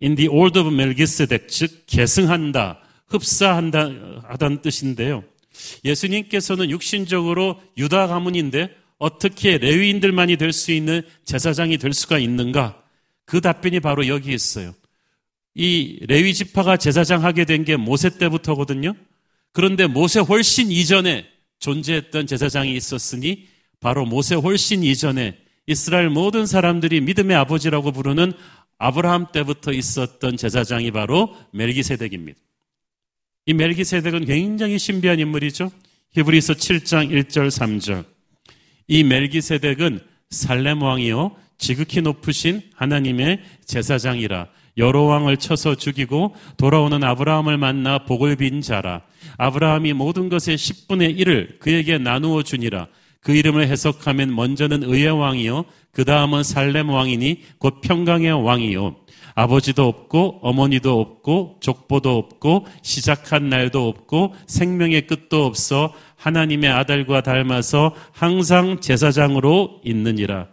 in 0.00 0.14
the 0.14 0.28
order 0.28 0.66
of 0.66 0.72
Melchizedek, 0.72 1.48
즉 1.48 1.84
계승한다, 1.86 2.80
흡사한다 3.08 3.90
하다는 4.28 4.62
뜻인데요. 4.62 5.24
예수님께서는 5.84 6.70
육신적으로 6.70 7.60
유다 7.76 8.06
가문인데 8.06 8.74
어떻게 8.98 9.58
레위인들만이 9.58 10.36
될 10.36 10.52
수 10.52 10.72
있는 10.72 11.02
제사장이 11.24 11.78
될 11.78 11.92
수가 11.92 12.18
있는가? 12.18 12.82
그 13.24 13.40
답변이 13.40 13.80
바로 13.80 14.06
여기 14.06 14.32
있어요. 14.32 14.74
이 15.54 15.98
레위 16.06 16.32
지파가 16.34 16.76
제사장 16.76 17.24
하게 17.24 17.44
된 17.44 17.64
게 17.64 17.76
모세 17.76 18.10
때부터거든요. 18.18 18.94
그런데 19.52 19.86
모세 19.86 20.20
훨씬 20.20 20.70
이전에 20.70 21.26
존재했던 21.58 22.26
제사장이 22.26 22.74
있었으니 22.74 23.48
바로 23.80 24.04
모세 24.06 24.34
훨씬 24.34 24.82
이전에 24.82 25.36
이스라엘 25.66 26.08
모든 26.08 26.46
사람들이 26.46 27.00
믿음의 27.02 27.36
아버지라고 27.36 27.92
부르는 27.92 28.32
아브라함 28.78 29.26
때부터 29.32 29.72
있었던 29.72 30.36
제사장이 30.36 30.90
바로 30.90 31.36
멜기세덱입니다. 31.52 32.38
이 33.46 33.54
멜기세덱은 33.54 34.24
굉장히 34.26 34.78
신비한 34.78 35.18
인물이죠. 35.18 35.70
히브리서 36.12 36.54
7장 36.54 37.10
1절 37.10 37.48
3절. 37.48 38.04
이 38.88 39.04
멜기세덱은 39.04 40.00
살렘 40.30 40.82
왕이요 40.82 41.36
지극히 41.58 42.00
높으신 42.00 42.62
하나님의 42.74 43.40
제사장이라 43.66 44.48
여러 44.78 45.02
왕을 45.02 45.36
쳐서 45.36 45.74
죽이고 45.74 46.34
돌아오는 46.56 47.02
아브라함을 47.02 47.58
만나 47.58 48.04
복을 48.04 48.36
빈 48.36 48.62
자라 48.62 49.02
아브라함이 49.38 49.92
모든 49.92 50.28
것의 50.28 50.56
10분의 50.56 51.18
1을 51.18 51.58
그에게 51.58 51.98
나누어 51.98 52.42
주니라 52.42 52.88
그 53.20 53.32
이름을 53.32 53.68
해석하면 53.68 54.34
먼저는 54.34 54.82
의의 54.82 55.10
왕이요 55.10 55.64
그 55.92 56.04
다음은 56.04 56.42
살렘 56.42 56.88
왕이니 56.88 57.42
곧 57.58 57.80
평강의 57.82 58.32
왕이요 58.44 58.96
아버지도 59.34 59.86
없고 59.86 60.40
어머니도 60.42 61.00
없고 61.00 61.58
족보도 61.60 62.16
없고 62.16 62.66
시작한 62.82 63.48
날도 63.48 63.88
없고 63.88 64.34
생명의 64.46 65.06
끝도 65.06 65.44
없어 65.46 65.94
하나님의 66.16 66.70
아들과 66.70 67.22
닮아서 67.22 67.94
항상 68.12 68.80
제사장으로 68.80 69.80
있느니라 69.84 70.48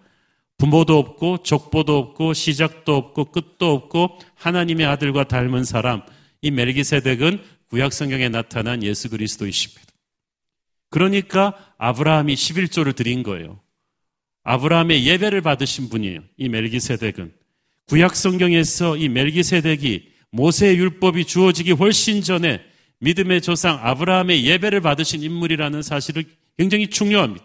부모도 0.58 0.98
없고 0.98 1.44
족보도 1.44 1.98
없고 1.98 2.34
시작도 2.34 2.96
없고 2.96 3.26
끝도 3.26 3.74
없고 3.74 4.20
하나님의 4.36 4.86
아들과 4.86 5.24
닮은 5.26 5.64
사람 5.64 6.02
이 6.42 6.52
멜기세덱은 6.52 7.42
구약 7.70 7.94
성경에 7.94 8.30
나타난 8.30 8.84
예수 8.84 9.10
그리스도이십니다. 9.10 9.88
그러니까 10.90 11.54
아브라함이 11.78 12.34
11조를 12.34 12.96
드린 12.96 13.24
거예요. 13.24 13.60
아브라함의 14.44 15.06
예배를 15.06 15.42
받으신 15.42 15.90
분이에요. 15.90 16.22
이 16.38 16.50
멜기세덱은 16.50 17.39
구약 17.90 18.16
성경에서 18.16 18.98
이 18.98 19.10
멜기세덱이 19.10 20.04
모세의 20.30 20.78
율법이 20.78 21.26
주어지기 21.26 21.72
훨씬 21.72 22.22
전에 22.22 22.62
믿음의 23.00 23.42
조상 23.42 23.80
아브라함의 23.82 24.46
예배를 24.46 24.82
받으신 24.82 25.24
인물이라는 25.24 25.82
사실을 25.82 26.26
굉장히 26.56 26.88
중요합니다. 26.88 27.44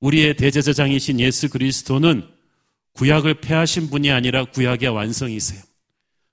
우리의 0.00 0.36
대제사장이신 0.36 1.20
예수 1.20 1.50
그리스도는 1.50 2.26
구약을 2.94 3.42
폐하신 3.42 3.90
분이 3.90 4.10
아니라 4.10 4.44
구약의 4.46 4.88
완성이세요. 4.88 5.60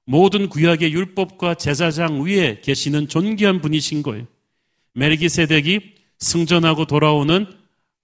모든 0.05 0.47
구약의 0.47 0.93
율법과 0.93 1.55
제사장 1.55 2.23
위에 2.23 2.61
계시는 2.61 3.09
존귀한 3.09 3.59
분이신 3.59 4.01
거예요. 4.01 4.27
멜기세덱이 4.93 5.81
승전하고 6.19 6.85
돌아오는 6.85 7.47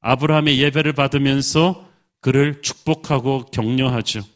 아브라함의 0.01 0.59
예배를 0.59 0.91
받으면서 0.91 1.89
그를 2.19 2.61
축복하고 2.61 3.45
격려하죠. 3.45 4.34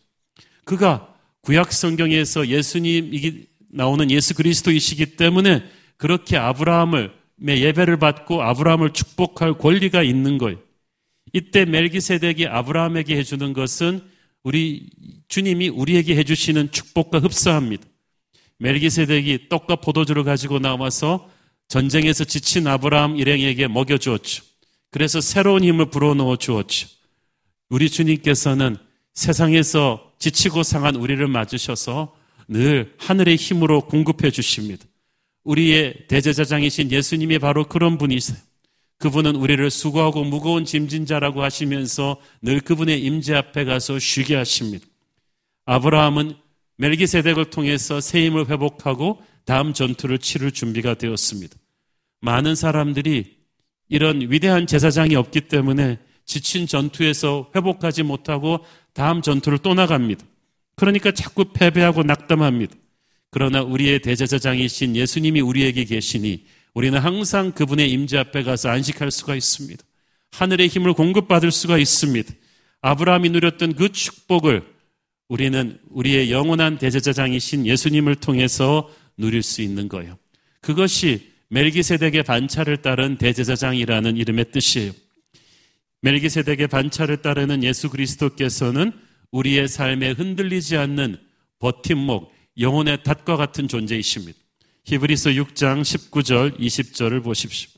그가 0.70 1.16
구약 1.42 1.74
성경에서 1.74 2.48
예수님이 2.48 3.46
나오는 3.72 4.12
예수 4.12 4.36
그리스도이시기 4.36 5.16
때문에 5.16 5.64
그렇게 5.98 6.38
아브라함을 6.38 7.12
예배를 7.42 7.98
받고 7.98 8.44
아브라함을 8.44 8.94
축복할 8.94 9.58
권리가 9.58 10.04
있는 10.04 10.38
거예요. 10.38 10.60
이때 11.34 11.66
멜기세덱이 11.66 12.46
아브라함에게 12.46 13.18
해주는 13.18 13.54
것은 13.54 14.04
우리 14.44 14.92
주님이 15.28 15.70
우리에게 15.70 16.16
해주시는 16.16 16.72
축복과 16.72 17.18
흡사합니다. 17.18 17.84
멜기세덱이 18.60 19.50
떡과 19.50 19.78
포도주를 19.78 20.24
가지고 20.24 20.60
나와서 20.60 21.32
전쟁에서 21.68 22.26
지친 22.26 22.68
아브라함 22.68 23.16
일행에게 23.16 23.68
먹여 23.68 23.98
주었죠. 23.98 24.44
그래서 24.92 25.20
새로운 25.20 25.64
힘을 25.64 25.90
불어넣어 25.90 26.36
주었죠. 26.36 26.90
우리 27.70 27.90
주님께서는 27.90 28.78
세상에서 29.16 30.09
지치고 30.20 30.64
상한 30.64 30.96
우리를 30.96 31.26
맞으셔서 31.28 32.16
늘 32.48 32.94
하늘의 32.98 33.36
힘으로 33.36 33.82
공급해 33.82 34.32
주십니다. 34.32 34.86
우리의 35.44 36.08
대제사장이신 36.08 36.92
예수님이 36.92 37.40
바로 37.40 37.66
그런 37.66 37.98
분이세요. 37.98 38.38
그분은 38.98 39.36
우리를 39.36 39.70
수고하고 39.70 40.26
무거운 40.26 40.66
짐진 40.66 41.06
자라고 41.06 41.42
하시면서 41.42 42.18
늘 42.42 42.60
그분의 42.60 43.02
임재 43.02 43.34
앞에 43.34 43.64
가서 43.64 43.98
쉬게 43.98 44.36
하십니다. 44.36 44.86
아브라함은 45.66 46.36
멜기세덱을 46.78 47.46
통해서 47.46 48.02
새 48.02 48.26
힘을 48.26 48.50
회복하고 48.50 49.22
다음 49.46 49.74
전투를 49.74 50.20
치를 50.20 50.52
준비가 50.52 50.96
되었습니다. 50.96 51.56
많은 52.22 52.56
사람들이 52.56 53.38
이런 53.88 54.32
위대한 54.32 54.68
제사장이 54.68 55.16
없기 55.16 55.42
때문에 55.42 55.98
지친 56.26 56.68
전투에서 56.68 57.52
회복하지 57.56 58.04
못하고 58.04 58.64
다음 58.94 59.22
전투를 59.22 59.60
또 59.60 59.74
나갑니다. 59.74 60.26
그러니까 60.76 61.12
자꾸 61.12 61.46
패배하고 61.54 62.04
낙담합니다. 62.04 62.76
그러나 63.32 63.62
우리의 63.62 64.02
대제사장이신 64.02 64.96
예수님이 64.96 65.42
우리에게 65.42 65.84
계시니 65.84 66.46
우리는 66.74 66.98
항상 66.98 67.52
그분의 67.52 67.92
임재 67.92 68.18
앞에 68.18 68.44
가서 68.44 68.70
안식할 68.70 69.12
수가 69.12 69.36
있습니다. 69.36 69.84
하늘의 70.32 70.68
힘을 70.68 70.94
공급받을 70.94 71.52
수가 71.52 71.78
있습니다. 71.78 72.34
아브라함이 72.82 73.30
누렸던 73.30 73.74
그 73.74 73.92
축복을 73.92 74.64
우리는 75.28 75.80
우리의 75.90 76.32
영원한 76.32 76.78
대제사장이신 76.78 77.66
예수님을 77.66 78.16
통해서 78.16 78.90
누릴 79.18 79.44
수 79.44 79.62
있는 79.62 79.90
거예요. 79.90 80.18
그것이 80.62 81.30
멜기세덱의 81.50 82.24
반차를 82.24 82.78
따른 82.78 83.18
대제사장이라는 83.18 84.18
이름의 84.18 84.52
뜻이에요. 84.52 84.92
멜기세덱의 86.02 86.68
반차를 86.68 87.22
따르는 87.22 87.64
예수 87.64 87.90
그리스도께서는 87.90 88.92
우리의 89.32 89.68
삶에 89.68 90.12
흔들리지 90.12 90.78
않는 90.78 91.18
버팀목, 91.60 92.34
영혼의 92.58 93.04
닷과 93.04 93.38
같은 93.38 93.68
존재이십니다. 93.68 94.38
히브리서 94.86 95.32
6장 95.32 95.82
19절, 95.82 96.60
20절을 96.60 97.24
보십시오. 97.24 97.70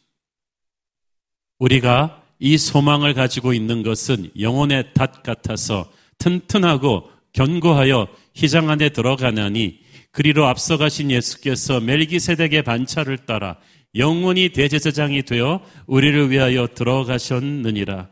우리가 1.60 2.24
이 2.40 2.58
소망을 2.58 3.14
가지고 3.14 3.54
있는 3.54 3.84
것은 3.84 4.32
영혼의 4.40 4.94
닷 4.94 5.24
같아서 5.24 5.92
튼튼하고 6.18 7.10
견고하여 7.34 8.08
희장 8.34 8.70
안에 8.70 8.90
들어가나니 8.90 9.80
그리로 10.12 10.48
앞서가신 10.48 11.12
예수께서 11.12 11.80
멜기세덱의 11.80 12.64
반차를 12.64 13.20
따라 13.20 13.58
영원히 13.96 14.50
대제사장이 14.50 15.24
되어 15.24 15.66
우리를 15.86 16.30
위하여 16.32 16.68
들어가셨느니라. 16.68 18.10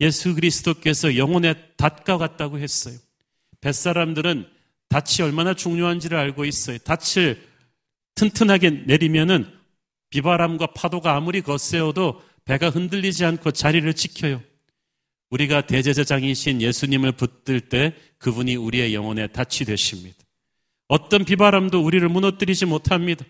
예수 0.00 0.34
그리스도께서 0.34 1.16
영혼의 1.16 1.54
닷과 1.76 2.16
같다고 2.16 2.58
했어요. 2.58 2.96
뱃사람들은 3.60 4.46
닻이 4.88 5.22
얼마나 5.22 5.54
중요한지를 5.54 6.16
알고 6.16 6.44
있어요. 6.46 6.78
닻을 6.78 7.46
튼튼하게 8.14 8.70
내리면은 8.86 9.46
비바람과 10.10 10.68
파도가 10.68 11.14
아무리 11.14 11.42
거세어도 11.42 12.22
배가 12.44 12.70
흔들리지 12.70 13.24
않고 13.24 13.52
자리를 13.52 13.92
지켜요. 13.94 14.42
우리가 15.30 15.66
대제사장이신 15.66 16.60
예수님을 16.60 17.12
붙들 17.12 17.60
때 17.60 17.94
그분이 18.18 18.56
우리의 18.56 18.94
영혼의 18.94 19.28
닻이 19.32 19.64
되십니다. 19.64 20.18
어떤 20.88 21.24
비바람도 21.24 21.80
우리를 21.80 22.08
무너뜨리지 22.08 22.66
못합니다. 22.66 23.24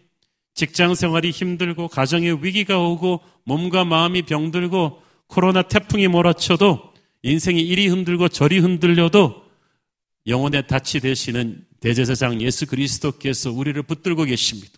직장 0.61 0.95
생활이 0.95 1.31
힘들고 1.31 1.89
가정에 1.89 2.33
위기가 2.33 2.79
오고 2.79 3.23
몸과 3.45 3.87
마음이 3.87 4.21
병들고 4.23 5.03
코로나 5.27 5.63
태풍이 5.63 6.07
몰아쳐도 6.07 6.93
인생이 7.23 7.63
이리 7.63 7.89
흔들고 7.89 8.29
저리 8.29 8.59
흔들려도 8.59 9.43
영혼의 10.27 10.67
닻이 10.67 11.01
되시는 11.01 11.65
대제사장 11.81 12.43
예수 12.43 12.67
그리스도께서 12.67 13.51
우리를 13.51 13.83
붙들고 13.85 14.25
계십니다. 14.25 14.75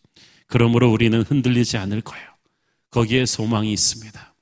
그러므로 0.46 0.88
우리는 0.88 1.20
흔들리지 1.20 1.76
않을 1.78 2.00
거예요. 2.02 2.28
거기에 2.92 3.26
소망이 3.26 3.72
있습니다. 3.72 4.34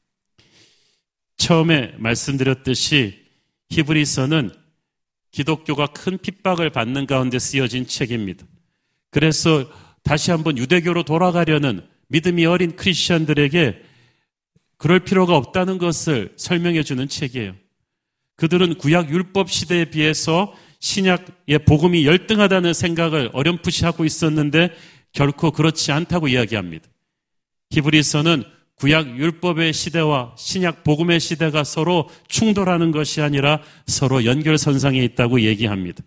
처음에 1.38 1.94
말씀드렸듯이 1.96 3.18
히브리서는 3.70 4.50
기독교가 5.30 5.86
큰 5.86 6.18
핍박을 6.18 6.68
받는 6.68 7.06
가운데 7.06 7.38
쓰여진 7.38 7.86
책입니다. 7.86 8.44
그래서 9.08 9.66
다시 10.02 10.30
한번 10.30 10.58
유대교로 10.58 11.04
돌아가려는 11.04 11.82
믿음이 12.08 12.44
어린 12.46 12.76
크리스천들에게 12.76 13.82
그럴 14.76 15.00
필요가 15.00 15.36
없다는 15.36 15.78
것을 15.78 16.32
설명해 16.36 16.82
주는 16.82 17.06
책이에요. 17.06 17.54
그들은 18.36 18.76
구약 18.78 19.10
율법 19.10 19.50
시대에 19.50 19.84
비해서 19.84 20.54
신약의 20.80 21.60
복음이 21.66 22.06
열등하다는 22.06 22.72
생각을 22.72 23.30
어렴풋이 23.34 23.84
하고 23.84 24.04
있었는데 24.04 24.74
결코 25.12 25.50
그렇지 25.50 25.92
않다고 25.92 26.28
이야기합니다. 26.28 26.88
히브리서는 27.70 28.44
구약 28.76 29.18
율법의 29.18 29.74
시대와 29.74 30.34
신약 30.38 30.84
복음의 30.84 31.20
시대가 31.20 31.64
서로 31.64 32.08
충돌하는 32.28 32.92
것이 32.92 33.20
아니라 33.20 33.60
서로 33.86 34.24
연결선상에 34.24 34.98
있다고 35.04 35.42
얘기합니다. 35.42 36.02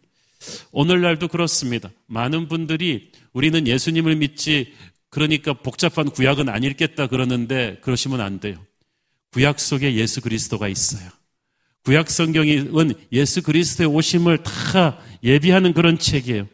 오늘날도 0.72 1.28
그렇습니다. 1.28 1.92
많은 2.08 2.48
분들이 2.48 3.12
우리는 3.34 3.68
예수님을 3.68 4.16
믿지 4.16 4.74
그러니까 5.10 5.54
복잡한 5.54 6.10
구약은 6.10 6.50
안 6.50 6.64
읽겠다 6.64 7.08
그러는데 7.08 7.78
그러시면 7.82 8.22
안 8.22 8.40
돼요. 8.40 8.64
구약 9.32 9.60
속에 9.60 9.96
예수 9.96 10.22
그리스도가 10.22 10.68
있어요. 10.68 11.10
구약 11.84 12.10
성경은 12.10 12.94
예수 13.12 13.42
그리스도의 13.44 13.90
오심을 13.90 14.44
다 14.44 15.00
예비하는 15.24 15.74
그런 15.74 15.98
책이에요. 16.00 16.48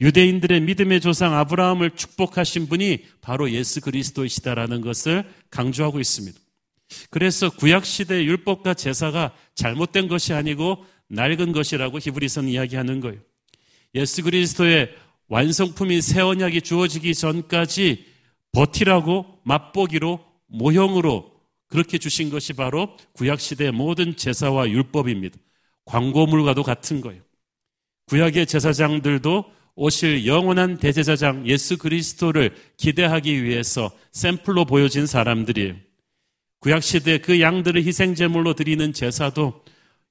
유대인들의 0.00 0.60
믿음의 0.62 1.00
조상 1.00 1.34
아브라함을 1.34 1.92
축복하신 1.92 2.68
분이 2.68 3.04
바로 3.20 3.50
예수 3.50 3.80
그리스도이시다라는 3.80 4.80
것을 4.80 5.24
강조하고 5.50 6.00
있습니다. 6.00 6.38
그래서 7.10 7.50
구약 7.50 7.86
시대 7.86 8.24
율법과 8.24 8.74
제사가 8.74 9.34
잘못된 9.54 10.08
것이 10.08 10.32
아니고 10.32 10.84
낡은 11.08 11.52
것이라고 11.52 11.98
히브리서는 11.98 12.48
이야기하는 12.48 13.00
거예요. 13.00 13.20
예수 13.94 14.22
그리스도의 14.22 14.90
완성품인 15.28 16.00
새 16.00 16.20
언약이 16.20 16.62
주어지기 16.62 17.14
전까지 17.14 18.06
버티라고 18.52 19.40
맛보기로 19.44 20.20
모형으로 20.46 21.32
그렇게 21.68 21.98
주신 21.98 22.30
것이 22.30 22.52
바로 22.52 22.96
구약 23.12 23.40
시대의 23.40 23.72
모든 23.72 24.16
제사와 24.16 24.68
율법입니다. 24.70 25.36
광고물과도 25.84 26.62
같은 26.62 27.00
거예요. 27.00 27.22
구약의 28.06 28.46
제사장들도 28.46 29.44
오실 29.74 30.26
영원한 30.26 30.78
대제사장 30.78 31.46
예수 31.46 31.76
그리스도를 31.76 32.54
기대하기 32.76 33.44
위해서 33.44 33.90
샘플로 34.12 34.64
보여진 34.64 35.06
사람들이에요. 35.06 35.74
구약 36.60 36.82
시대 36.82 37.18
그 37.18 37.40
양들을 37.40 37.84
희생 37.84 38.14
제물로 38.14 38.54
드리는 38.54 38.92
제사도 38.92 39.62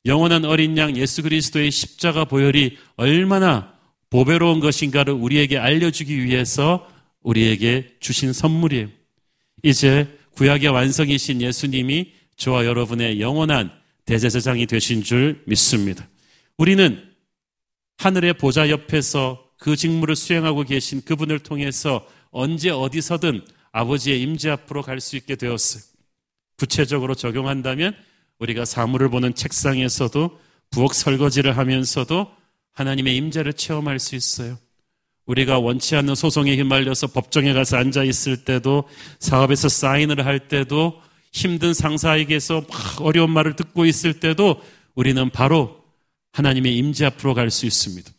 영원한 0.06 0.46
어린 0.46 0.78
양 0.78 0.96
예수 0.96 1.24
그리스도의 1.24 1.72
십자가 1.72 2.26
보혈이 2.26 2.78
얼마나 2.96 3.75
보배로운 4.16 4.62
것인가를 4.62 5.12
우리에게 5.12 5.58
알려주기 5.58 6.24
위해서 6.24 6.90
우리에게 7.22 7.98
주신 8.00 8.32
선물이에요. 8.32 8.88
이제 9.62 10.08
구약의 10.36 10.70
완성이신 10.70 11.42
예수님이 11.42 12.14
저와 12.38 12.66
여러분의 12.66 13.20
영원한 13.20 13.72
대제사장이 14.06 14.68
되신 14.68 15.04
줄 15.04 15.44
믿습니다. 15.48 16.08
우리는 16.58 17.04
하늘의 17.98 18.36
보좌 18.36 18.70
옆에서 18.70 19.50
그 19.58 19.76
직무를 19.76 20.16
수행하고 20.16 20.64
계신 20.64 21.02
그분을 21.02 21.40
통해서 21.40 22.08
언제 22.32 22.70
어디서든 22.70 23.44
아버지의 23.74 24.22
임재 24.22 24.50
앞으로 24.50 24.82
갈 24.82 25.02
수 25.02 25.18
있게 25.18 25.36
되었어요. 25.36 25.84
구체적으로 26.58 27.16
적용한다면 27.16 27.94
우리가 28.40 28.64
사물을 28.64 29.10
보는 29.10 29.36
책상에서도 29.36 30.40
부엌 30.72 30.94
설거지를 30.94 31.58
하면서도 31.58 32.45
하나님의 32.76 33.16
임재를 33.18 33.54
체험할 33.54 34.00
수 34.00 34.16
있어요. 34.16 34.58
우리가 35.26 35.60
원치 35.60 35.96
않는 35.96 36.14
소송에 36.14 36.56
휘말려서 36.56 37.08
법정에 37.08 37.54
가서 37.54 37.78
앉아 37.78 38.04
있을 38.04 38.46
때도 38.46 38.88
사업에서 39.20 39.70
사인을 39.70 40.26
할 40.26 40.48
때도 40.48 41.02
힘든 41.32 41.74
상사에게서 41.74 42.66
막 42.70 43.02
어려운 43.02 43.32
말을 43.32 43.56
듣고 43.56 43.86
있을 43.86 44.20
때도 44.20 44.62
우리는 44.94 45.30
바로 45.32 45.84
하나님의 46.34 46.78
임재 46.78 47.06
앞으로 47.06 47.34
갈 47.34 47.50
수 47.50 47.66
있습니다. 47.66 48.12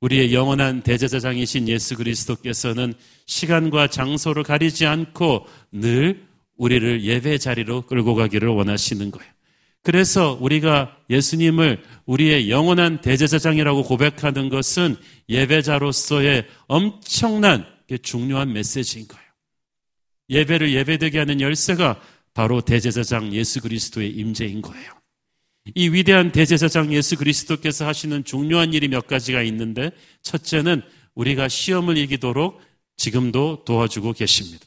우리의 0.00 0.34
영원한 0.34 0.82
대제사장이신 0.82 1.68
예수 1.68 1.96
그리스도께서는 1.96 2.94
시간과 3.26 3.86
장소를 3.88 4.42
가리지 4.42 4.86
않고 4.86 5.46
늘 5.70 6.26
우리를 6.56 7.04
예배 7.04 7.38
자리로 7.38 7.82
끌고 7.82 8.14
가기를 8.14 8.48
원하시는 8.48 9.10
거예요. 9.10 9.32
그래서 9.82 10.38
우리가 10.40 10.96
예수님을 11.10 11.82
우리의 12.06 12.50
영원한 12.50 13.00
대제사장이라고 13.00 13.82
고백하는 13.82 14.48
것은 14.48 14.96
예배자로서의 15.28 16.46
엄청난 16.68 17.66
중요한 18.02 18.52
메시지인 18.52 19.08
거예요. 19.08 19.22
예배를 20.30 20.72
예배되게 20.72 21.18
하는 21.18 21.40
열쇠가 21.40 22.00
바로 22.32 22.60
대제사장 22.60 23.32
예수 23.32 23.60
그리스도의 23.60 24.10
임재인 24.10 24.62
거예요. 24.62 24.92
이 25.74 25.88
위대한 25.88 26.32
대제사장 26.32 26.92
예수 26.92 27.16
그리스도께서 27.16 27.86
하시는 27.86 28.24
중요한 28.24 28.72
일이 28.72 28.88
몇 28.88 29.06
가지가 29.06 29.42
있는데 29.42 29.90
첫째는 30.22 30.82
우리가 31.14 31.48
시험을 31.48 31.98
이기도록 31.98 32.60
지금도 32.96 33.64
도와주고 33.64 34.12
계십니다. 34.12 34.64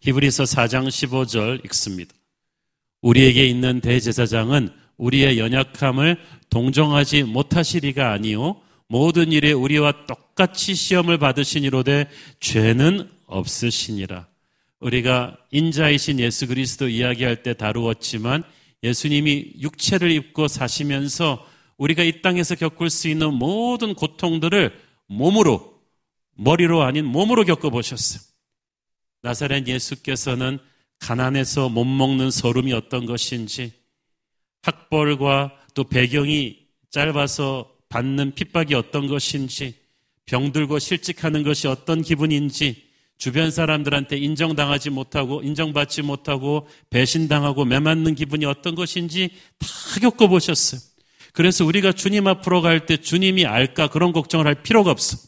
히브리서 0.00 0.44
4장 0.44 0.88
15절 0.88 1.64
읽습니다. 1.66 2.14
우리에게 3.02 3.46
있는 3.46 3.80
대제사장은 3.80 4.70
우리의 4.96 5.38
연약함을 5.38 6.18
동정하지 6.50 7.24
못하시리가 7.24 8.12
아니요 8.12 8.60
모든 8.86 9.32
일에 9.32 9.52
우리와 9.52 10.06
똑같이 10.06 10.74
시험을 10.74 11.18
받으시니로되 11.18 12.08
죄는 12.40 13.08
없으시니라. 13.26 14.26
우리가 14.80 15.36
인자이신 15.50 16.20
예수 16.20 16.46
그리스도 16.46 16.88
이야기할 16.88 17.42
때 17.42 17.54
다루었지만 17.54 18.42
예수님이 18.82 19.52
육체를 19.60 20.10
입고 20.10 20.48
사시면서 20.48 21.46
우리가 21.78 22.02
이 22.02 22.20
땅에서 22.20 22.54
겪을 22.54 22.90
수 22.90 23.08
있는 23.08 23.32
모든 23.32 23.94
고통들을 23.94 24.78
몸으로 25.06 25.80
머리로 26.34 26.82
아닌 26.82 27.04
몸으로 27.04 27.44
겪어보셨어요. 27.44 28.22
나사렛 29.22 29.68
예수께서는 29.68 30.58
가난해서 31.02 31.68
못 31.68 31.84
먹는 31.84 32.30
서름이 32.30 32.72
어떤 32.72 33.06
것인지 33.06 33.72
학벌과 34.62 35.52
또 35.74 35.82
배경이 35.82 36.58
짧아서 36.90 37.68
받는 37.88 38.34
핍박이 38.36 38.74
어떤 38.74 39.08
것인지 39.08 39.74
병들고 40.26 40.78
실직하는 40.78 41.42
것이 41.42 41.66
어떤 41.66 42.02
기분인지 42.02 42.84
주변 43.18 43.50
사람들한테 43.50 44.16
인정당하지 44.16 44.90
못하고 44.90 45.42
인정받지 45.42 46.02
못하고 46.02 46.68
배신당하고 46.90 47.64
매맞는 47.64 48.14
기분이 48.14 48.44
어떤 48.44 48.76
것인지 48.76 49.30
다 49.58 49.68
겪어보셨어요. 50.00 50.80
그래서 51.32 51.64
우리가 51.64 51.92
주님 51.92 52.28
앞으로 52.28 52.62
갈 52.62 52.86
때 52.86 52.96
주님이 52.96 53.44
알까 53.44 53.88
그런 53.88 54.12
걱정을 54.12 54.46
할 54.46 54.62
필요가 54.62 54.92
없어. 54.92 55.18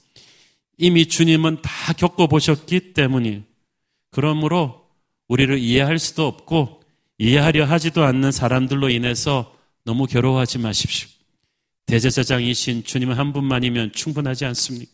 이미 0.78 1.06
주님은 1.06 1.62
다 1.62 1.92
겪어보셨기 1.94 2.94
때문이에요. 2.94 3.42
그러므로 4.10 4.83
우리를 5.28 5.58
이해할 5.58 5.98
수도 5.98 6.26
없고 6.26 6.82
이해하려 7.18 7.64
하지도 7.64 8.04
않는 8.04 8.32
사람들로 8.32 8.90
인해서 8.90 9.54
너무 9.84 10.06
괴로워하지 10.06 10.58
마십시오. 10.58 11.08
대제사장이신 11.86 12.84
주님 12.84 13.12
한 13.12 13.32
분만이면 13.32 13.92
충분하지 13.92 14.44
않습니까? 14.46 14.92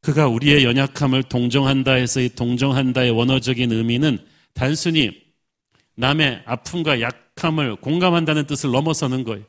그가 0.00 0.28
우리의 0.28 0.64
연약함을 0.64 1.24
동정한다 1.24 1.92
해서 1.92 2.20
이 2.20 2.28
동정한다의 2.28 3.10
원어적인 3.10 3.72
의미는 3.72 4.18
단순히 4.52 5.22
남의 5.96 6.42
아픔과 6.44 7.00
약함을 7.00 7.76
공감한다는 7.76 8.46
뜻을 8.46 8.70
넘어서는 8.70 9.24
거예요. 9.24 9.44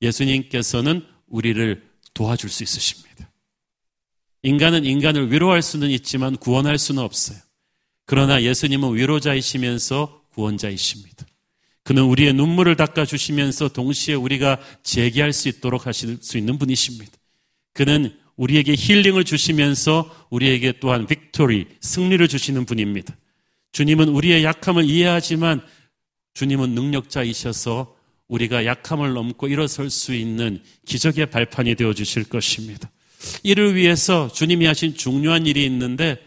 예수님께서는 0.00 1.04
우리를 1.26 1.82
도와줄 2.14 2.48
수 2.48 2.62
있으십니다. 2.62 3.30
인간은 4.42 4.84
인간을 4.84 5.32
위로할 5.32 5.62
수는 5.62 5.90
있지만 5.90 6.36
구원할 6.36 6.78
수는 6.78 7.02
없어요. 7.02 7.38
그러나 8.08 8.42
예수님은 8.42 8.96
위로자이시면서 8.96 10.22
구원자이십니다. 10.30 11.26
그는 11.82 12.04
우리의 12.04 12.32
눈물을 12.32 12.74
닦아주시면서 12.74 13.68
동시에 13.68 14.14
우리가 14.14 14.58
재기할 14.82 15.34
수 15.34 15.50
있도록 15.50 15.86
하실 15.86 16.16
수 16.22 16.38
있는 16.38 16.56
분이십니다. 16.56 17.12
그는 17.74 18.16
우리에게 18.36 18.74
힐링을 18.78 19.24
주시면서 19.24 20.26
우리에게 20.30 20.80
또한 20.80 21.06
빅토리, 21.06 21.66
승리를 21.82 22.26
주시는 22.26 22.64
분입니다. 22.64 23.14
주님은 23.72 24.08
우리의 24.08 24.42
약함을 24.42 24.88
이해하지만 24.88 25.60
주님은 26.32 26.70
능력자이셔서 26.70 27.94
우리가 28.28 28.64
약함을 28.64 29.12
넘고 29.12 29.48
일어설 29.48 29.90
수 29.90 30.14
있는 30.14 30.62
기적의 30.86 31.26
발판이 31.26 31.74
되어 31.74 31.92
주실 31.92 32.24
것입니다. 32.24 32.90
이를 33.42 33.74
위해서 33.74 34.32
주님이 34.32 34.64
하신 34.64 34.94
중요한 34.94 35.46
일이 35.46 35.66
있는데 35.66 36.26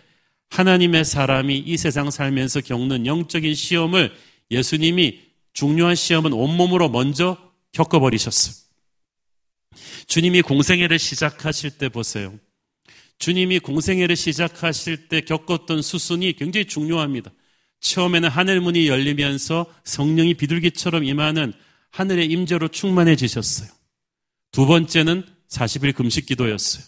하나님의 0.52 1.06
사람이 1.06 1.58
이 1.58 1.78
세상 1.78 2.12
살면서 2.12 2.62
겪는 2.62 3.06
영적인 3.06 3.56
시험을 3.56 4.14
예수님이 4.52 5.22
중요한 5.54 5.96
시험은 5.96 6.34
온몸으로 6.34 6.90
먼저 6.90 7.38
겪어버리셨어요. 7.72 8.56
주님이 10.08 10.42
공생애를 10.42 11.00
시작하실 11.00 11.72
때 11.78 11.88
보세요. 11.88 12.38
주님이 13.18 13.60
공생애를 13.60 14.16
시작하실 14.16 15.08
때 15.08 15.22
겪었던 15.22 15.82
수순이 15.82 16.34
굉장히 16.34 16.66
중요합니다. 16.66 17.32
처음에는 17.80 18.28
하늘문이 18.30 18.88
열리면서 18.88 19.66
성령이 19.86 20.34
비둘기처럼 20.34 21.06
임하는 21.06 21.54
하늘의 21.92 22.28
임재로 22.28 22.68
충만해지셨어요. 22.68 23.70
두 24.52 24.66
번째는 24.66 25.24
40일 25.50 25.96
금식 25.96 26.26
기도였어요. 26.26 26.84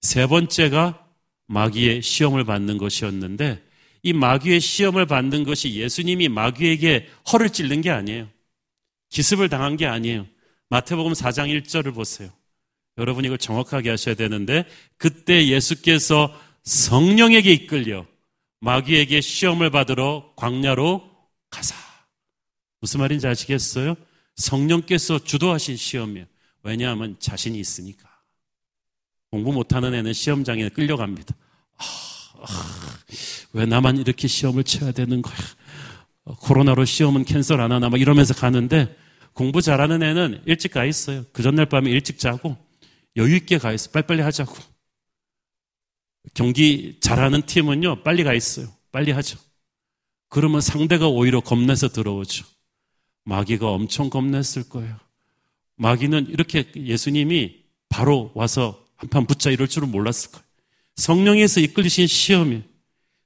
세 0.00 0.26
번째가 0.26 1.05
마귀의 1.46 2.02
시험을 2.02 2.44
받는 2.44 2.78
것이었는데 2.78 3.62
이 4.02 4.12
마귀의 4.12 4.60
시험을 4.60 5.06
받는 5.06 5.44
것이 5.44 5.74
예수님이 5.74 6.28
마귀에게 6.28 7.08
허를 7.32 7.50
찔른 7.50 7.80
게 7.80 7.90
아니에요. 7.90 8.28
기습을 9.10 9.48
당한 9.48 9.76
게 9.76 9.86
아니에요. 9.86 10.26
마태복음 10.68 11.12
4장 11.12 11.48
1절을 11.62 11.94
보세요. 11.94 12.30
여러분 12.98 13.24
이걸 13.24 13.38
정확하게 13.38 13.90
하셔야 13.90 14.14
되는데 14.14 14.64
그때 14.96 15.48
예수께서 15.48 16.34
성령에게 16.64 17.52
이끌려 17.52 18.06
마귀에게 18.60 19.20
시험을 19.20 19.70
받으러 19.70 20.32
광야로 20.36 21.08
가사. 21.50 21.74
무슨 22.80 23.00
말인지 23.00 23.26
아시겠어요? 23.26 23.96
성령께서 24.36 25.18
주도하신 25.18 25.76
시험이에요. 25.76 26.26
왜냐하면 26.62 27.16
자신이 27.18 27.58
있으니까. 27.58 28.05
공부 29.30 29.52
못하는 29.52 29.94
애는 29.94 30.12
시험장에 30.12 30.68
끌려갑니다. 30.70 31.34
아, 31.76 31.84
아, 32.42 32.98
왜 33.52 33.66
나만 33.66 33.98
이렇게 33.98 34.28
시험을 34.28 34.64
쳐야 34.64 34.92
되는 34.92 35.22
거야? 35.22 35.36
코로나로 36.24 36.84
시험은 36.84 37.24
캔슬 37.24 37.60
안 37.60 37.72
하나? 37.72 37.88
막 37.88 38.00
이러면서 38.00 38.34
가는데 38.34 38.96
공부 39.32 39.60
잘하는 39.60 40.02
애는 40.02 40.42
일찍 40.46 40.72
가 40.72 40.84
있어요. 40.84 41.24
그 41.32 41.42
전날 41.42 41.66
밤에 41.66 41.90
일찍 41.90 42.18
자고 42.18 42.56
여유 43.16 43.36
있게 43.36 43.58
가 43.58 43.72
있어요. 43.72 43.92
빨리빨리 43.92 44.22
하자고. 44.22 44.54
경기 46.34 46.98
잘하는 47.00 47.42
팀은요, 47.42 48.02
빨리 48.02 48.24
가 48.24 48.34
있어요. 48.34 48.68
빨리 48.90 49.12
하죠. 49.12 49.38
그러면 50.28 50.60
상대가 50.60 51.08
오히려 51.08 51.40
겁내서 51.40 51.88
들어오죠. 51.88 52.44
마귀가 53.24 53.68
엄청 53.70 54.10
겁냈을 54.10 54.68
거예요. 54.68 54.96
마귀는 55.76 56.28
이렇게 56.28 56.70
예수님이 56.74 57.64
바로 57.88 58.32
와서 58.34 58.85
한판 58.96 59.26
붙자 59.26 59.50
이럴 59.50 59.68
줄은 59.68 59.90
몰랐을 59.90 60.30
거예요. 60.32 60.44
성령에서 60.96 61.60
이끌리신 61.60 62.06
시험이 62.06 62.62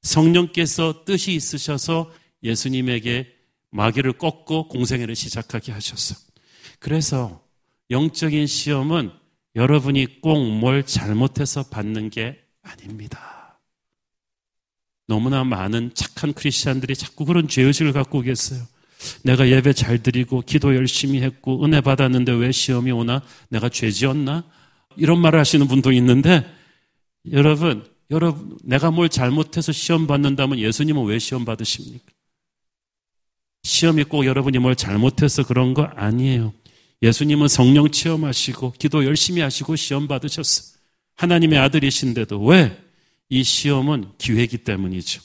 성령께서 0.03 1.05
뜻이 1.05 1.33
있으셔서 1.35 2.13
예수님에게 2.43 3.33
마귀를 3.71 4.15
꺾고 4.15 4.69
공생애를 4.69 5.15
시작하게 5.15 5.73
하셨어. 5.73 6.17
그래서 6.79 7.43
영적인 7.91 8.47
시험은 8.47 9.11
여러분이 9.57 10.21
꼭 10.21 10.37
뭘 10.39 10.85
잘못해서 10.85 11.65
받는 11.65 12.11
게 12.11 12.41
아닙니다. 12.63 13.59
너무나 15.07 15.43
많은 15.45 15.91
착한 15.95 16.33
크리스찬들이 16.33 16.95
자꾸 16.95 17.25
그런 17.25 17.49
죄의식을 17.49 17.93
갖고 17.93 18.21
계세요. 18.21 18.63
내가 19.25 19.49
예배 19.49 19.73
잘 19.73 20.03
드리고 20.03 20.43
기도 20.43 20.75
열심히 20.75 21.23
했고 21.23 21.65
은혜 21.65 21.81
받았는데 21.81 22.33
왜 22.33 22.53
시험이 22.53 22.93
오나? 22.93 23.23
내가 23.49 23.69
죄 23.69 23.91
지었나? 23.91 24.45
이런 24.97 25.21
말을 25.21 25.39
하시는 25.39 25.67
분도 25.69 25.93
있는데 25.93 26.45
여러분, 27.33 27.85
여러분 28.11 28.59
내가 28.65 28.91
뭘 28.91 29.09
잘못해서 29.09 29.73
시험 29.73 30.07
받는다면 30.07 30.59
예수님은 30.59 31.05
왜 31.05 31.19
시험 31.19 31.45
받으십니까? 31.45 32.05
시험이 33.63 34.05
꼭 34.05 34.25
여러분이 34.25 34.59
뭘 34.59 34.75
잘못해서 34.75 35.45
그런 35.45 35.75
거 35.75 35.83
아니에요. 35.83 36.53
예수님은 37.03 37.49
성령 37.49 37.91
체험하시고 37.91 38.75
기도 38.79 39.05
열심히 39.05 39.41
하시고 39.43 39.77
시험 39.77 40.09
받으셨어. 40.09 40.79
하나님의 41.17 41.59
아들이신데도 41.59 42.45
왜? 42.45 42.77
이 43.29 43.45
시험은 43.45 44.13
기회이기 44.19 44.59
때문이죠. 44.59 45.23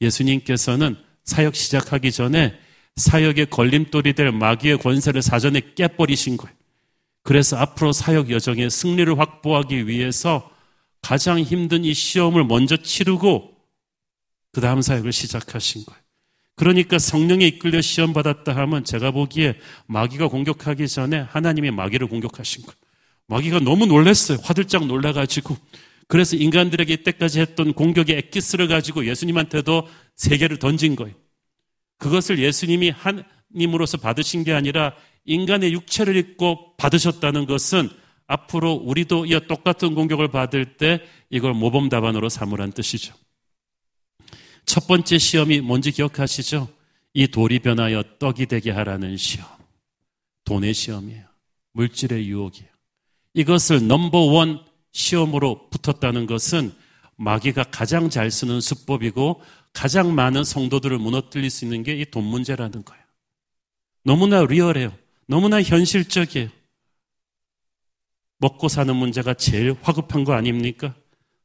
예수님께서는 0.00 0.96
사역 1.24 1.56
시작하기 1.56 2.12
전에 2.12 2.54
사역의 2.96 3.46
걸림돌이 3.46 4.12
될 4.12 4.30
마귀의 4.30 4.78
권세를 4.78 5.22
사전에 5.22 5.62
깨버리신 5.74 6.36
거예요. 6.36 6.54
그래서 7.24 7.56
앞으로 7.56 7.92
사역 7.92 8.30
여정의 8.30 8.70
승리를 8.70 9.18
확보하기 9.18 9.88
위해서 9.88 10.50
가장 11.00 11.40
힘든 11.40 11.84
이 11.84 11.92
시험을 11.92 12.44
먼저 12.44 12.76
치르고 12.76 13.50
그 14.52 14.60
다음 14.60 14.82
사역을 14.82 15.12
시작하신 15.12 15.84
거예요. 15.84 16.00
그러니까 16.54 16.98
성령에 16.98 17.46
이끌려 17.46 17.80
시험 17.80 18.12
받았다 18.12 18.54
하면 18.54 18.84
제가 18.84 19.10
보기에 19.10 19.58
마귀가 19.86 20.28
공격하기 20.28 20.86
전에 20.86 21.18
하나님이 21.18 21.72
마귀를 21.72 22.06
공격하신 22.06 22.62
거예요. 22.62 22.76
마귀가 23.26 23.60
너무 23.60 23.86
놀랐어요. 23.86 24.38
화들짝 24.42 24.86
놀라가지고. 24.86 25.56
그래서 26.06 26.36
인간들에게 26.36 26.92
이때까지 26.92 27.40
했던 27.40 27.72
공격의 27.72 28.16
엑기스를 28.16 28.68
가지고 28.68 29.06
예수님한테도 29.06 29.88
세 30.14 30.36
개를 30.36 30.58
던진 30.58 30.94
거예요. 30.94 31.14
그것을 31.98 32.38
예수님이 32.38 32.90
하나님으로서 32.90 33.96
받으신 33.96 34.44
게 34.44 34.52
아니라 34.52 34.94
인간의 35.24 35.72
육체를 35.72 36.16
입고 36.16 36.76
받으셨다는 36.76 37.46
것은 37.46 37.88
앞으로 38.26 38.72
우리도 38.72 39.26
이 39.26 39.38
똑같은 39.48 39.94
공격을 39.94 40.28
받을 40.28 40.76
때 40.76 41.00
이걸 41.30 41.54
모범 41.54 41.88
답안으로 41.88 42.28
삼으란 42.28 42.72
뜻이죠. 42.72 43.14
첫 44.66 44.86
번째 44.86 45.18
시험이 45.18 45.60
뭔지 45.60 45.92
기억하시죠? 45.92 46.68
이 47.12 47.28
돌이 47.28 47.58
변하여 47.60 48.02
떡이 48.18 48.46
되게 48.46 48.70
하라는 48.70 49.16
시험. 49.16 49.46
돈의 50.44 50.74
시험이에요. 50.74 51.24
물질의 51.72 52.26
유혹이에요. 52.28 52.68
이것을 53.34 53.86
넘버원 53.86 54.64
시험으로 54.92 55.68
붙었다는 55.70 56.26
것은 56.26 56.72
마귀가 57.16 57.64
가장 57.64 58.10
잘 58.10 58.30
쓰는 58.30 58.60
수법이고 58.60 59.42
가장 59.72 60.14
많은 60.14 60.44
성도들을 60.44 60.98
무너뜨릴 60.98 61.50
수 61.50 61.64
있는 61.64 61.82
게 61.82 61.94
이 61.94 62.04
돈 62.10 62.24
문제라는 62.24 62.84
거예요. 62.84 63.04
너무나 64.04 64.44
리얼해요. 64.44 64.92
너무나 65.26 65.62
현실적이에요. 65.62 66.48
먹고 68.38 68.68
사는 68.68 68.94
문제가 68.94 69.34
제일 69.34 69.74
화급한 69.82 70.24
거 70.24 70.34
아닙니까? 70.34 70.94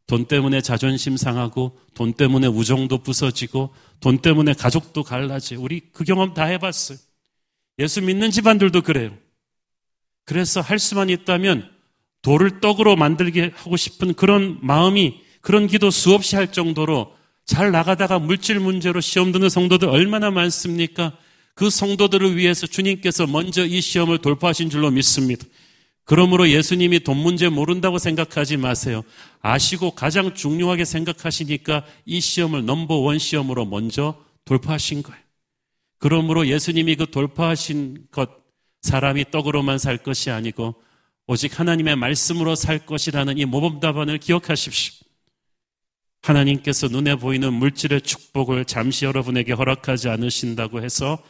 돈 0.08 0.26
때문에 0.26 0.62
자존심 0.62 1.18
상하고, 1.18 1.80
돈 1.94 2.14
때문에 2.14 2.48
우정도 2.48 2.98
부서지고, 2.98 3.74
돈 4.00 4.18
때문에 4.18 4.54
가족도 4.54 5.04
갈라지. 5.04 5.56
우리 5.56 5.82
그 5.94 6.04
경험 6.04 6.34
다 6.34 6.46
해봤어요. 6.46 6.98
예수 7.78 8.02
믿는 8.02 8.32
집안들도 8.32 8.82
그래요. 8.82 9.16
그래서 10.26 10.62
할 10.62 10.80
수만 10.80 11.10
있다면 11.10 11.70
돌을 12.22 12.60
떡으로 12.60 12.96
만들게 12.96 13.52
하고 13.56 13.78
싶은 13.78 14.16
그런 14.16 14.58
마음이, 14.62 15.22
그런 15.42 15.68
기도 15.68 15.90
수없이 15.90 16.36
할 16.36 16.52
정도로 16.52 17.16
잘 17.46 17.72
나가다가 17.72 18.20
물질 18.20 18.60
문제로 18.60 19.00
시험 19.00 19.32
드는 19.32 19.48
성도들 19.48 19.88
얼마나 19.88 20.32
많습니까? 20.32 21.18
그 21.60 21.70
성도들을 21.70 22.38
위해서 22.38 22.66
주님께서 22.68 23.28
먼저 23.28 23.66
이 23.66 23.82
시험을 23.82 24.20
돌파하신 24.20 24.70
줄로 24.70 24.92
믿습니다. 24.92 25.46
그러므로 26.06 26.48
예수님이 26.48 27.02
돈 27.02 27.18
문제 27.18 27.50
모른다고 27.50 27.98
생각하지 27.98 28.56
마세요. 28.56 29.02
아시고 29.42 29.92
가장 29.92 30.34
중요하게 30.34 30.86
생각하시니까 30.86 31.86
이 32.06 32.22
시험을 32.22 32.64
넘버원 32.64 33.20
시험으로 33.20 33.66
먼저 33.66 34.24
돌파하신 34.46 35.04
거예요. 35.04 35.22
그러므로 35.98 36.48
예수님이 36.48 36.96
그 36.96 37.12
돌파하신 37.12 38.08
것, 38.10 38.30
사람이 38.82 39.26
떡으로만 39.30 39.80
살 39.80 39.98
것이 39.98 40.32
아니고 40.32 40.76
오직 41.28 41.60
하나님의 41.60 41.98
말씀으로 41.98 42.56
살 42.56 42.86
것이라는 42.86 43.38
이 43.38 43.44
모범 43.44 43.82
답안을 43.82 44.20
기억하십시오. 44.20 44.94
하나님께서 46.22 46.88
눈에 46.88 47.16
보이는 47.16 47.52
물질의 47.52 48.04
축복을 48.04 48.64
잠시 48.64 49.04
여러분에게 49.04 49.52
허락하지 49.52 50.08
않으신다고 50.08 50.82
해서 50.82 51.22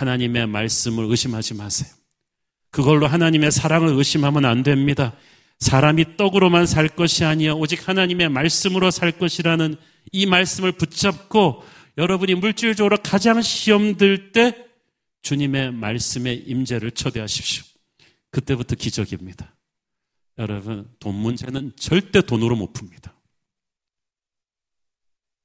하나님의 0.00 0.46
말씀을 0.46 1.04
의심하지 1.04 1.54
마세요. 1.54 1.90
그걸로 2.70 3.06
하나님의 3.06 3.50
사랑을 3.50 3.88
의심하면 3.94 4.44
안 4.44 4.62
됩니다. 4.62 5.14
사람이 5.58 6.16
떡으로만 6.16 6.66
살 6.66 6.88
것이 6.88 7.24
아니야 7.24 7.52
오직 7.52 7.86
하나님의 7.88 8.28
말씀으로 8.30 8.90
살 8.90 9.12
것이라는 9.12 9.76
이 10.12 10.26
말씀을 10.26 10.72
붙잡고 10.72 11.62
여러분이 11.98 12.34
물질적으로 12.36 12.96
가장 13.02 13.42
시험 13.42 13.96
들 13.96 14.32
때 14.32 14.66
주님의 15.22 15.72
말씀의 15.72 16.44
임재를 16.46 16.92
초대하십시오. 16.92 17.64
그때부터 18.30 18.76
기적입니다. 18.76 19.54
여러분, 20.38 20.88
돈 20.98 21.14
문제는 21.14 21.72
절대 21.76 22.22
돈으로 22.22 22.56
못 22.56 22.72
풉니다. 22.72 23.12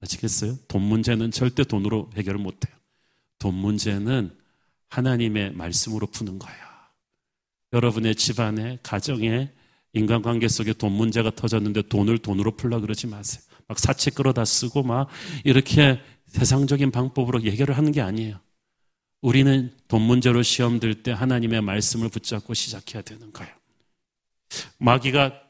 아시겠어요? 0.01 0.57
돈 0.67 0.83
문제는 0.83 1.31
절대 1.31 1.63
돈으로 1.63 2.09
해결을 2.15 2.39
못해요. 2.39 2.73
돈 3.39 3.55
문제는 3.55 4.44
하나님의 4.95 5.53
말씀으로 5.53 6.07
푸는 6.07 6.39
거예요. 6.39 6.65
여러분의 7.73 8.15
집안에, 8.15 8.79
가정에, 8.81 9.51
인간관계 9.93 10.47
속에 10.47 10.73
돈 10.73 10.93
문제가 10.93 11.31
터졌는데 11.31 11.83
돈을 11.83 12.19
돈으로 12.19 12.55
풀라 12.55 12.79
그러지 12.79 13.07
마세요. 13.07 13.43
막 13.67 13.79
사채 13.79 14.11
끌어다 14.11 14.45
쓰고 14.45 14.83
막 14.83 15.07
이렇게 15.43 15.99
세상적인 16.27 16.91
방법으로 16.91 17.41
해결을 17.41 17.75
하는 17.77 17.91
게 17.91 18.01
아니에요. 18.01 18.39
우리는 19.21 19.73
돈 19.87 20.01
문제로 20.01 20.43
시험 20.43 20.79
들 20.79 21.01
때 21.03 21.11
하나님의 21.11 21.61
말씀을 21.61 22.09
붙잡고 22.09 22.53
시작해야 22.53 23.01
되는 23.01 23.33
거예요. 23.33 23.53
마귀가 24.77 25.41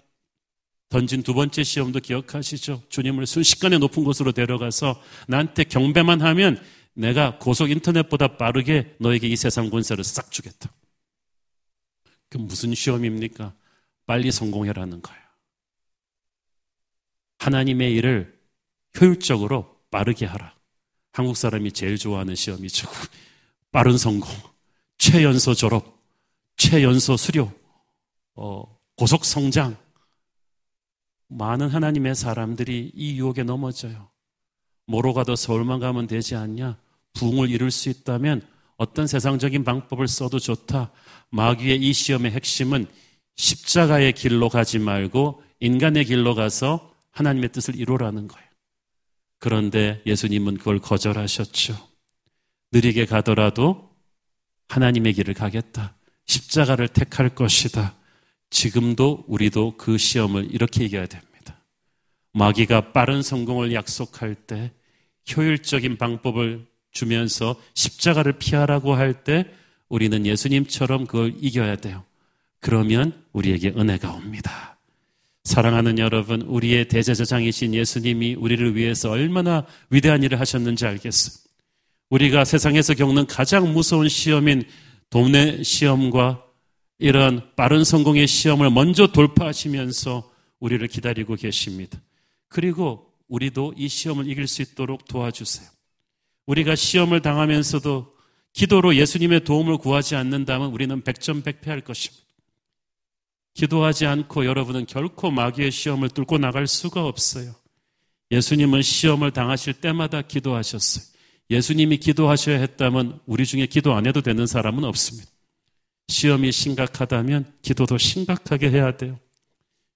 던진 0.89 1.23
두 1.23 1.34
번째 1.34 1.63
시험도 1.63 1.99
기억하시죠? 1.99 2.84
주님을 2.89 3.25
순식간에 3.25 3.77
높은 3.79 4.03
곳으로 4.03 4.31
데려가서 4.31 5.01
나한테 5.27 5.65
경배만 5.65 6.21
하면 6.21 6.62
내가 6.95 7.38
고속 7.38 7.69
인터넷보다 7.69 8.38
빠르게 8.38 8.95
너에게 8.99 9.27
이 9.27 9.36
세상 9.36 9.69
권세를 9.69 10.03
싹 10.03 10.31
주겠다. 10.31 10.71
그 12.29 12.38
무슨 12.38 12.73
시험입니까? 12.73 13.53
빨리 14.05 14.31
성공해라는 14.31 15.01
거예요. 15.01 15.21
하나님의 17.39 17.93
일을 17.93 18.39
효율적으로 18.99 19.79
빠르게 19.91 20.25
하라. 20.25 20.55
한국 21.12 21.38
사람이 21.38 21.71
제일 21.73 21.97
좋아하는 21.97 22.36
시험이죠. 22.36 22.89
빠른 23.71 23.97
성공, 23.97 24.29
최연소 24.97 25.53
졸업, 25.53 26.01
최연소 26.55 27.17
수료, 27.17 27.51
어, 28.36 28.63
고속 28.95 29.25
성장, 29.25 29.77
많은 31.27 31.69
하나님의 31.69 32.15
사람들이 32.15 32.91
이 32.93 33.17
유혹에 33.17 33.43
넘어져요. 33.43 34.10
뭐로 34.88 35.13
가도 35.13 35.36
서울만 35.36 35.79
가면 35.79 36.08
되지 36.08 36.36
않냐? 36.36 36.85
부흥을 37.15 37.49
이룰 37.49 37.71
수 37.71 37.89
있다면 37.89 38.45
어떤 38.78 39.08
세상적인 39.08 39.63
방법을 39.63 40.08
써도 40.08 40.38
좋다. 40.38 40.91
마귀의 41.32 41.78
이 41.82 41.93
시험의 41.93 42.32
핵심은 42.32 42.86
십자가의 43.36 44.13
길로 44.13 44.49
가지 44.49 44.80
말고 44.80 45.43
인간의 45.60 46.06
길로 46.06 46.36
가서 46.36 46.93
하나님의 47.12 47.51
뜻을 47.51 47.75
이루라는 47.75 48.28
거예요. 48.28 48.45
그런데 49.39 50.01
예수님은 50.06 50.58
그걸 50.58 50.80
거절하셨죠. 50.80 51.75
느리게 52.71 53.06
가더라도 53.06 53.89
하나님의 54.67 55.13
길을 55.13 55.34
가겠다. 55.34 55.95
십자가를 56.25 56.88
택할 56.89 57.30
것이다. 57.30 57.95
지금도 58.49 59.25
우리도 59.28 59.78
그 59.78 59.97
시험을 59.97 60.54
이렇게 60.54 60.86
이겨야 60.86 61.06
됩니다. 61.06 61.62
마귀가 62.34 62.91
빠른 62.91 63.21
성공을 63.21 63.73
약속할 63.73 64.36
때 64.36 64.73
효율적인 65.36 65.97
방법을 65.97 66.67
주면서 66.95 67.55
십자가를 67.75 68.34
피하라고 68.34 68.95
할 68.95 69.23
때 69.23 69.45
우리는 69.88 70.25
예수님처럼 70.25 71.05
그걸 71.05 71.34
이겨야 71.39 71.75
돼요. 71.75 72.03
그러면 72.60 73.23
우리에게 73.34 73.69
은혜가 73.77 74.12
옵니다. 74.13 74.77
사랑하는 75.43 75.99
여러분, 75.99 76.41
우리의 76.41 76.88
대제사장이신 76.88 77.75
예수님이 77.75 78.34
우리를 78.34 78.75
위해서 78.75 79.12
얼마나 79.12 79.63
위대한 79.91 80.23
일을 80.23 80.39
하셨는지 80.39 80.88
알겠어요. 80.88 81.36
우리가 82.10 82.45
세상에서 82.45 82.95
겪는 82.95 83.27
가장 83.27 83.71
무서운 83.71 84.10
시험인 84.10 84.63
돈의 85.12 85.63
시험과 85.63 86.43
이런 86.97 87.47
빠른 87.55 87.84
성공의 87.84 88.25
시험을 88.25 88.71
먼저 88.71 89.08
돌파하시면서 89.08 90.31
우리를 90.60 90.88
기다리고 90.88 91.36
계십니다. 91.36 92.01
그리고 92.47 93.12
우리도 93.27 93.75
이 93.77 93.88
시험을 93.88 94.27
이길 94.27 94.47
수 94.47 94.63
있도록 94.63 95.08
도와주세요. 95.08 95.75
우리가 96.45 96.75
시험을 96.75 97.21
당하면서도 97.21 98.15
기도로 98.53 98.95
예수님의 98.95 99.43
도움을 99.43 99.77
구하지 99.77 100.15
않는다면 100.15 100.71
우리는 100.71 101.01
백전백패할 101.01 101.81
것입니다. 101.81 102.25
기도하지 103.53 104.05
않고 104.05 104.45
여러분은 104.45 104.86
결코 104.86 105.31
마귀의 105.31 105.71
시험을 105.71 106.10
뚫고 106.10 106.38
나갈 106.38 106.67
수가 106.67 107.05
없어요. 107.05 107.53
예수님은 108.31 108.81
시험을 108.81 109.31
당하실 109.31 109.75
때마다 109.75 110.21
기도하셨어요. 110.21 111.05
예수님이 111.49 111.97
기도하셔야 111.97 112.60
했다면 112.60 113.19
우리 113.25 113.45
중에 113.45 113.65
기도 113.67 113.93
안 113.93 114.05
해도 114.05 114.21
되는 114.21 114.45
사람은 114.47 114.84
없습니다. 114.84 115.29
시험이 116.08 116.51
심각하다면 116.51 117.53
기도도 117.62 117.97
심각하게 117.97 118.71
해야 118.71 118.97
돼요. 118.97 119.19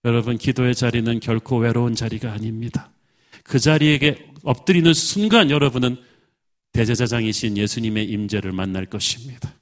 여러분, 0.05 0.37
기도의 0.37 0.75
자리는 0.75 1.19
결코 1.19 1.57
외로운 1.57 1.95
자리가 1.95 2.31
아닙니다. 2.31 2.91
그 3.43 3.59
자리에게 3.59 4.29
엎드리는 4.43 4.93
순간 4.93 5.49
여러분은 5.49 5.97
대제사장이신 6.73 7.57
예수님의 7.57 8.05
임재를 8.05 8.51
만날 8.51 8.85
것입니다. 8.85 9.53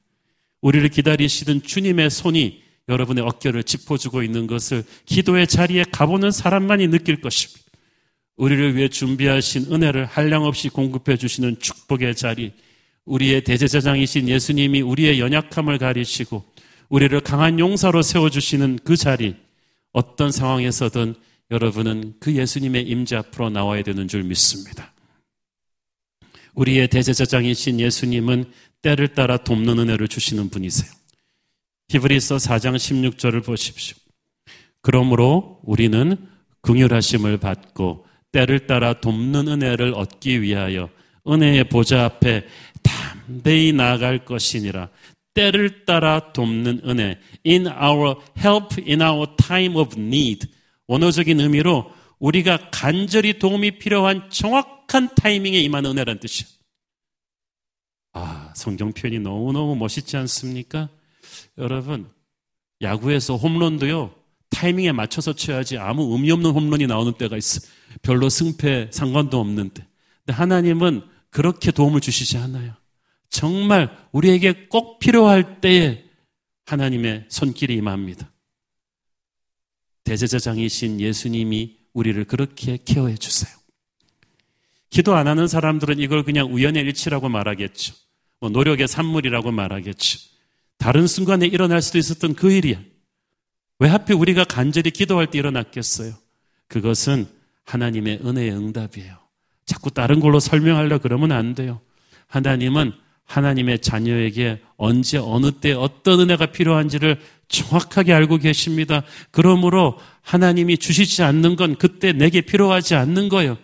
우리를 0.61 0.87
기다리시던 0.89 1.63
주님의 1.63 2.09
손이 2.09 2.61
여러분의 2.89 3.23
어깨를 3.23 3.63
짚어주고 3.63 4.23
있는 4.23 4.47
것을 4.47 4.83
기도의 5.05 5.47
자리에 5.47 5.83
가보는 5.91 6.31
사람만이 6.31 6.87
느낄 6.87 7.21
것입니다. 7.21 7.61
우리를 8.37 8.75
위해 8.75 8.87
준비하신 8.87 9.71
은혜를 9.71 10.05
한량없이 10.05 10.69
공급해 10.69 11.17
주시는 11.17 11.59
축복의 11.59 12.15
자리, 12.15 12.53
우리의 13.05 13.43
대제사장이신 13.43 14.29
예수님이 14.29 14.81
우리의 14.81 15.19
연약함을 15.19 15.77
가리시고 15.79 16.43
우리를 16.89 17.19
강한 17.21 17.59
용사로 17.59 18.01
세워주시는 18.01 18.79
그 18.83 18.95
자리, 18.95 19.35
어떤 19.91 20.31
상황에서든 20.31 21.15
여러분은 21.49 22.15
그 22.19 22.33
예수님의 22.35 22.83
임재 22.83 23.15
앞으로 23.15 23.49
나와야 23.49 23.81
되는 23.81 24.07
줄 24.07 24.23
믿습니다. 24.23 24.93
우리의 26.57 26.87
대제사장이신 26.87 27.79
예수님은 27.79 28.45
때를 28.81 29.09
따라 29.09 29.37
돕는 29.37 29.79
은혜를 29.79 30.07
주시는 30.07 30.49
분이세요. 30.49 30.91
히브리서 31.89 32.37
4장 32.37 32.75
16절을 32.75 33.45
보십시오. 33.45 33.95
그러므로 34.81 35.59
우리는 35.63 36.17
긍휼하심을 36.61 37.37
받고 37.37 38.05
때를 38.31 38.67
따라 38.67 38.99
돕는 38.99 39.47
은혜를 39.47 39.93
얻기 39.95 40.41
위하여 40.41 40.89
은혜의 41.27 41.65
보좌 41.65 42.05
앞에 42.05 42.45
담대히 42.81 43.71
나아갈 43.73 44.25
것이니라. 44.25 44.89
때를 45.33 45.85
따라 45.85 46.33
돕는 46.33 46.81
은혜. 46.85 47.19
In 47.45 47.67
our 47.67 48.15
help 48.37 48.81
in 48.87 49.01
our 49.01 49.27
time 49.37 49.75
of 49.75 49.99
need. 49.99 50.47
원어적인 50.87 51.39
의미로 51.39 51.91
우리가 52.19 52.69
간절히 52.71 53.37
도움이 53.37 53.77
필요한 53.77 54.29
정확 54.29 54.76
한 54.87 55.13
타이밍에 55.15 55.59
임하는 55.59 55.91
은혜란 55.91 56.19
뜻이에요. 56.19 56.49
아, 58.13 58.53
성경 58.55 58.93
표현이 58.93 59.19
너무너무 59.19 59.75
멋있지 59.75 60.17
않습니까? 60.17 60.89
여러분, 61.57 62.09
야구에서 62.81 63.35
홈런도요, 63.35 64.13
타이밍에 64.49 64.91
맞춰서 64.91 65.33
쳐야지 65.33 65.77
아무 65.77 66.13
의미 66.13 66.31
없는 66.31 66.51
홈런이 66.51 66.87
나오는 66.87 67.13
때가 67.13 67.37
있어. 67.37 67.61
별로 68.01 68.29
승패 68.29 68.89
상관도 68.91 69.39
없는 69.39 69.71
데. 69.73 69.85
근데 70.25 70.33
하나님은 70.33 71.03
그렇게 71.29 71.71
도움을 71.71 72.01
주시지 72.01 72.37
않아요. 72.37 72.73
정말 73.29 73.95
우리에게 74.11 74.67
꼭 74.67 74.99
필요할 74.99 75.61
때에 75.61 76.05
하나님의 76.65 77.25
손길이 77.29 77.75
임합니다. 77.75 78.31
대제사장이신 80.03 81.01
예수님이 81.01 81.77
우리를 81.93 82.23
그렇게 82.25 82.77
케어해 82.83 83.15
주세요. 83.15 83.56
기도 84.89 85.15
안 85.15 85.27
하는 85.27 85.47
사람들은 85.47 85.99
이걸 85.99 86.23
그냥 86.23 86.53
우연의 86.53 86.83
일치라고 86.83 87.29
말하겠죠. 87.29 87.93
뭐 88.39 88.49
노력의 88.49 88.87
산물이라고 88.87 89.51
말하겠죠. 89.51 90.19
다른 90.77 91.07
순간에 91.07 91.45
일어날 91.45 91.81
수도 91.81 91.97
있었던 91.97 92.35
그 92.35 92.51
일이야. 92.51 92.79
왜 93.79 93.89
하필 93.89 94.15
우리가 94.15 94.43
간절히 94.43 94.91
기도할 94.91 95.27
때 95.27 95.37
일어났겠어요? 95.37 96.13
그것은 96.67 97.27
하나님의 97.65 98.21
은혜의 98.25 98.51
응답이에요. 98.51 99.17
자꾸 99.65 99.91
다른 99.91 100.19
걸로 100.19 100.39
설명하려 100.39 100.99
그러면 100.99 101.31
안 101.31 101.53
돼요. 101.53 101.81
하나님은 102.27 102.93
하나님의 103.25 103.79
자녀에게 103.79 104.61
언제 104.77 105.17
어느 105.17 105.51
때 105.51 105.73
어떤 105.73 106.21
은혜가 106.21 106.47
필요한지를 106.47 107.19
정확하게 107.49 108.13
알고 108.13 108.37
계십니다. 108.37 109.03
그러므로 109.31 109.99
하나님이 110.21 110.77
주시지 110.77 111.23
않는 111.23 111.57
건 111.57 111.75
그때 111.75 112.13
내게 112.13 112.41
필요하지 112.41 112.95
않는 112.95 113.27
거예요. 113.29 113.57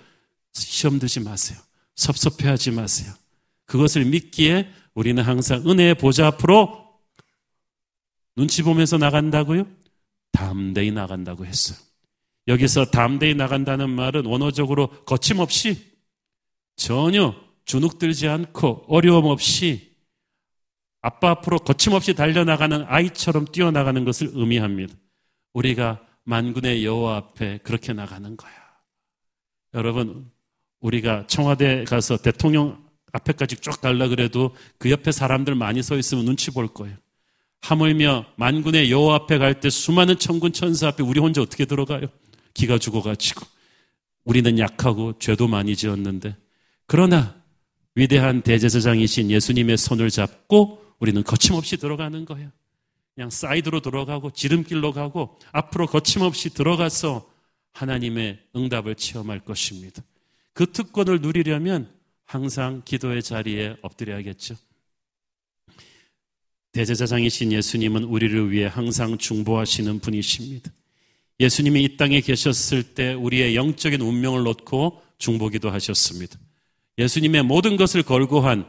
시험 0.53 0.99
들지 0.99 1.19
마세요. 1.19 1.59
섭섭해하지 1.95 2.71
마세요. 2.71 3.13
그것을 3.65 4.05
믿기에 4.05 4.69
우리는 4.93 5.21
항상 5.23 5.67
은혜의 5.69 5.95
보좌 5.95 6.27
앞으로 6.27 6.83
눈치 8.35 8.63
보면서 8.63 8.97
나간다고요? 8.97 9.67
담대히 10.31 10.91
나간다고 10.91 11.45
했어요. 11.45 11.77
여기서 12.47 12.85
담대히 12.85 13.35
나간다는 13.35 13.89
말은 13.89 14.25
원어적으로 14.25 14.89
거침없이 15.05 15.93
전혀 16.75 17.35
주눅들지 17.65 18.27
않고 18.27 18.85
어려움 18.87 19.25
없이 19.25 19.93
아빠 21.01 21.31
앞으로 21.31 21.59
거침없이 21.59 22.13
달려나가는 22.13 22.85
아이처럼 22.87 23.45
뛰어나가는 23.45 24.03
것을 24.03 24.31
의미합니다. 24.33 24.93
우리가 25.53 26.05
만군의 26.23 26.85
여호와 26.85 27.17
앞에 27.17 27.59
그렇게 27.59 27.93
나가는 27.93 28.35
거야. 28.35 28.51
여러분, 29.73 30.31
우리가 30.83 31.25
청와대 31.27 31.85
가서 31.85 32.17
대통령 32.17 32.83
앞에까지 33.13 33.55
쭉 33.57 33.79
갈라 33.81 34.09
그래도 34.09 34.55
그 34.77 34.91
옆에 34.91 35.11
사람들 35.11 35.55
많이 35.55 35.81
서 35.81 35.97
있으면 35.97 36.25
눈치 36.25 36.51
볼 36.51 36.67
거예요. 36.67 36.95
하물며 37.61 38.25
만군의 38.35 38.91
여호와 38.91 39.15
앞에 39.15 39.37
갈 39.37 39.59
때 39.61 39.69
수많은 39.69 40.19
천군 40.19 40.51
천사 40.51 40.89
앞에 40.89 41.01
우리 41.01 41.19
혼자 41.21 41.41
어떻게 41.41 41.65
들어가요? 41.65 42.07
기가 42.53 42.77
죽어가지고 42.77 43.45
우리는 44.25 44.59
약하고 44.59 45.17
죄도 45.19 45.47
많이 45.47 45.75
지었는데 45.75 46.35
그러나 46.85 47.35
위대한 47.95 48.41
대제사장이신 48.41 49.31
예수님의 49.31 49.77
손을 49.77 50.09
잡고 50.09 50.83
우리는 50.99 51.23
거침없이 51.23 51.77
들어가는 51.77 52.25
거예요. 52.25 52.49
그냥 53.15 53.29
사이드로 53.29 53.79
들어가고 53.79 54.31
지름길로 54.31 54.91
가고 54.91 55.37
앞으로 55.51 55.87
거침없이 55.87 56.49
들어가서 56.49 57.29
하나님의 57.71 58.39
응답을 58.55 58.95
체험할 58.95 59.39
것입니다. 59.39 60.03
그 60.53 60.71
특권을 60.71 61.21
누리려면 61.21 61.89
항상 62.25 62.81
기도의 62.85 63.21
자리에 63.21 63.75
엎드려야겠죠. 63.81 64.55
대제사장이신 66.71 67.51
예수님은 67.51 68.03
우리를 68.03 68.51
위해 68.51 68.65
항상 68.65 69.17
중보하시는 69.17 69.99
분이십니다. 69.99 70.71
예수님이 71.39 71.83
이 71.83 71.97
땅에 71.97 72.21
계셨을 72.21 72.83
때 72.95 73.13
우리의 73.13 73.55
영적인 73.55 74.01
운명을 74.01 74.43
놓고 74.43 75.01
중보기도 75.17 75.69
하셨습니다. 75.69 76.39
예수님의 76.97 77.43
모든 77.43 77.75
것을 77.75 78.03
걸고 78.03 78.41
한 78.41 78.65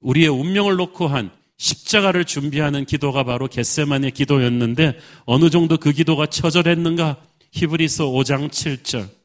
우리의 0.00 0.28
운명을 0.28 0.76
놓고 0.76 1.08
한 1.08 1.30
십자가를 1.56 2.24
준비하는 2.24 2.86
기도가 2.86 3.24
바로 3.24 3.46
겟세만의 3.46 4.12
기도였는데 4.12 4.98
어느 5.26 5.50
정도 5.50 5.76
그 5.76 5.92
기도가 5.92 6.26
처절했는가? 6.26 7.22
히브리서 7.52 8.06
5장 8.06 8.50
7절. 8.50 9.19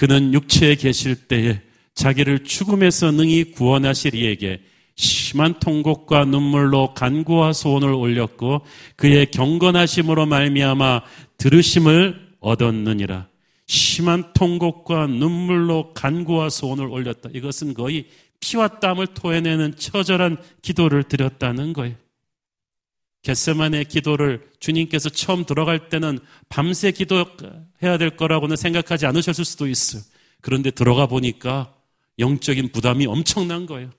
그는 0.00 0.32
육체에 0.32 0.76
계실 0.76 1.14
때에 1.14 1.60
자기를 1.94 2.44
죽음에서 2.44 3.10
능히 3.10 3.52
구원하실 3.52 4.14
이에게 4.14 4.62
심한 4.94 5.60
통곡과 5.60 6.24
눈물로 6.24 6.94
간구와 6.94 7.52
소원을 7.52 7.92
올렸고 7.92 8.62
그의 8.96 9.30
경건하심으로 9.30 10.24
말미암아 10.24 11.02
들으심을 11.36 12.18
얻었느니라. 12.40 13.28
심한 13.66 14.32
통곡과 14.32 15.06
눈물로 15.06 15.92
간구와 15.92 16.48
소원을 16.48 16.86
올렸다. 16.86 17.28
이것은 17.34 17.74
거의 17.74 18.06
피와 18.40 18.80
땀을 18.80 19.08
토해내는 19.08 19.76
처절한 19.76 20.38
기도를 20.62 21.02
드렸다는 21.02 21.74
거예요. 21.74 21.94
겟세만의 23.22 23.84
기도를 23.86 24.48
주님께서 24.60 25.10
처음 25.10 25.44
들어갈 25.44 25.88
때는 25.88 26.18
밤새 26.48 26.90
기도해야 26.90 27.98
될 27.98 28.16
거라고는 28.16 28.56
생각하지 28.56 29.06
않으셨을 29.06 29.44
수도 29.44 29.66
있어요. 29.68 30.02
그런데 30.40 30.70
들어가 30.70 31.06
보니까 31.06 31.74
영적인 32.18 32.72
부담이 32.72 33.06
엄청난 33.06 33.66
거예요. 33.66 33.90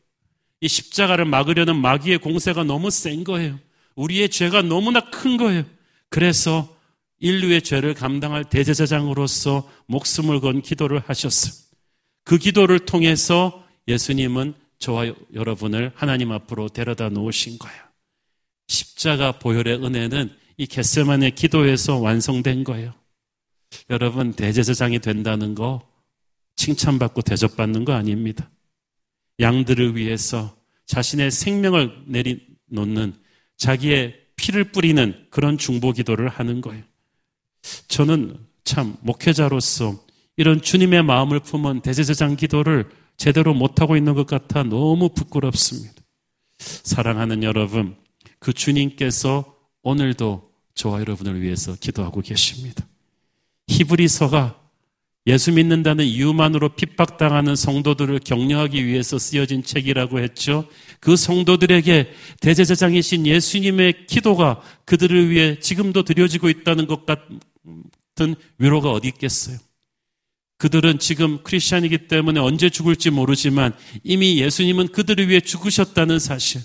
이 0.60 0.68
십자가를 0.68 1.26
막으려는 1.26 1.76
마귀의 1.76 2.20
공세가 2.20 2.64
너무 2.64 2.90
센 2.90 3.24
거예요. 3.24 3.60
우리의 3.96 4.30
죄가 4.30 4.62
너무나 4.62 5.00
큰 5.10 5.38
거예요. 5.38 5.64
그래서 6.10 6.76
인류의 7.20 7.62
죄를 7.62 7.94
감당할 7.94 8.44
대제사장으로서 8.46 9.70
목숨을 9.86 10.40
건 10.40 10.62
기도를 10.62 11.02
하셨어요. 11.06 11.54
그 12.24 12.38
기도를 12.38 12.80
통해서 12.80 13.66
예수님은 13.88 14.56
저와 14.80 15.14
여러분을 15.34 15.92
하나님 15.96 16.32
앞으로 16.32 16.70
데려다 16.70 17.10
놓으신 17.10 17.60
거예요. 17.60 17.91
십자가 19.02 19.32
보혈의 19.32 19.84
은혜는 19.84 20.30
이 20.58 20.68
겟세만의 20.68 21.32
기도에서 21.32 21.98
완성된 21.98 22.64
거예요. 22.64 22.94
여러분 23.90 24.34
대제사장이 24.34 25.00
된다는 25.00 25.56
거 25.56 25.82
칭찬받고 26.56 27.24
대접받는 27.24 27.84
거 27.84 27.94
아닙니다. 27.94 28.52
양들을 29.40 29.96
위해서 29.96 30.56
자신의 30.86 31.32
생명을 31.32 32.04
내리놓는 32.06 33.16
자기의 33.58 34.20
피를 34.36 34.66
뿌리는 34.66 35.26
그런 35.32 35.58
중보 35.58 35.94
기도를 35.94 36.30
하는 36.30 36.62
거예요. 36.62 36.84
저는 37.88 38.38
참 38.64 38.98
목회자로서 39.02 40.00
이런 40.38 40.62
주님의 40.62 41.04
마음을 41.04 41.40
품은 41.40 41.82
대제사장 41.82 42.36
기도를 42.36 42.88
제대로 43.18 43.56
못하고 43.56 43.98
있는 43.98 44.14
것 44.14 44.28
같아 44.28 44.62
너무 44.62 45.10
부끄럽습니다. 45.10 45.96
사랑하는 46.60 47.42
여러분, 47.42 47.96
그 48.42 48.52
주님께서 48.54 49.56
오늘도 49.84 50.52
저와 50.74 51.00
여러분을 51.00 51.42
위해서 51.42 51.76
기도하고 51.80 52.22
계십니다. 52.22 52.86
히브리서가 53.68 54.60
예수 55.28 55.52
믿는다는 55.52 56.04
이유만으로 56.06 56.70
핍박당하는 56.70 57.56
성도들을 57.56 58.20
격려하기 58.20 58.84
위해서 58.88 59.20
쓰여진 59.20 59.64
책이라고 59.64 60.20
했죠. 60.20 60.68
그 61.00 61.16
성도들에게 61.16 62.12
대제사장이신 62.42 63.28
예수님의 63.28 64.08
기도가 64.08 64.62
그들을 64.86 65.30
위해 65.30 65.60
지금도 65.60 66.02
드려지고 66.04 66.50
있다는 66.50 66.88
것 66.88 67.06
같은 67.06 68.36
위로가 68.58 68.90
어디 68.92 69.10
있겠어요. 69.10 69.60
그들은 70.58 70.98
지금 70.98 71.44
크리스천이기 71.44 72.08
때문에 72.08 72.40
언제 72.40 72.72
죽을지 72.72 73.12
모르지만 73.12 73.76
이미 74.04 74.40
예수님은 74.42 74.88
그들을 74.88 75.30
위해 75.30 75.40
죽으셨다는 75.40 76.18
사실, 76.18 76.62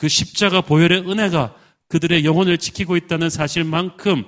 그 0.00 0.08
십자가 0.08 0.62
보혈의 0.62 1.10
은혜가 1.10 1.54
그들의 1.88 2.24
영혼을 2.24 2.56
지키고 2.56 2.96
있다는 2.96 3.28
사실만큼 3.28 4.24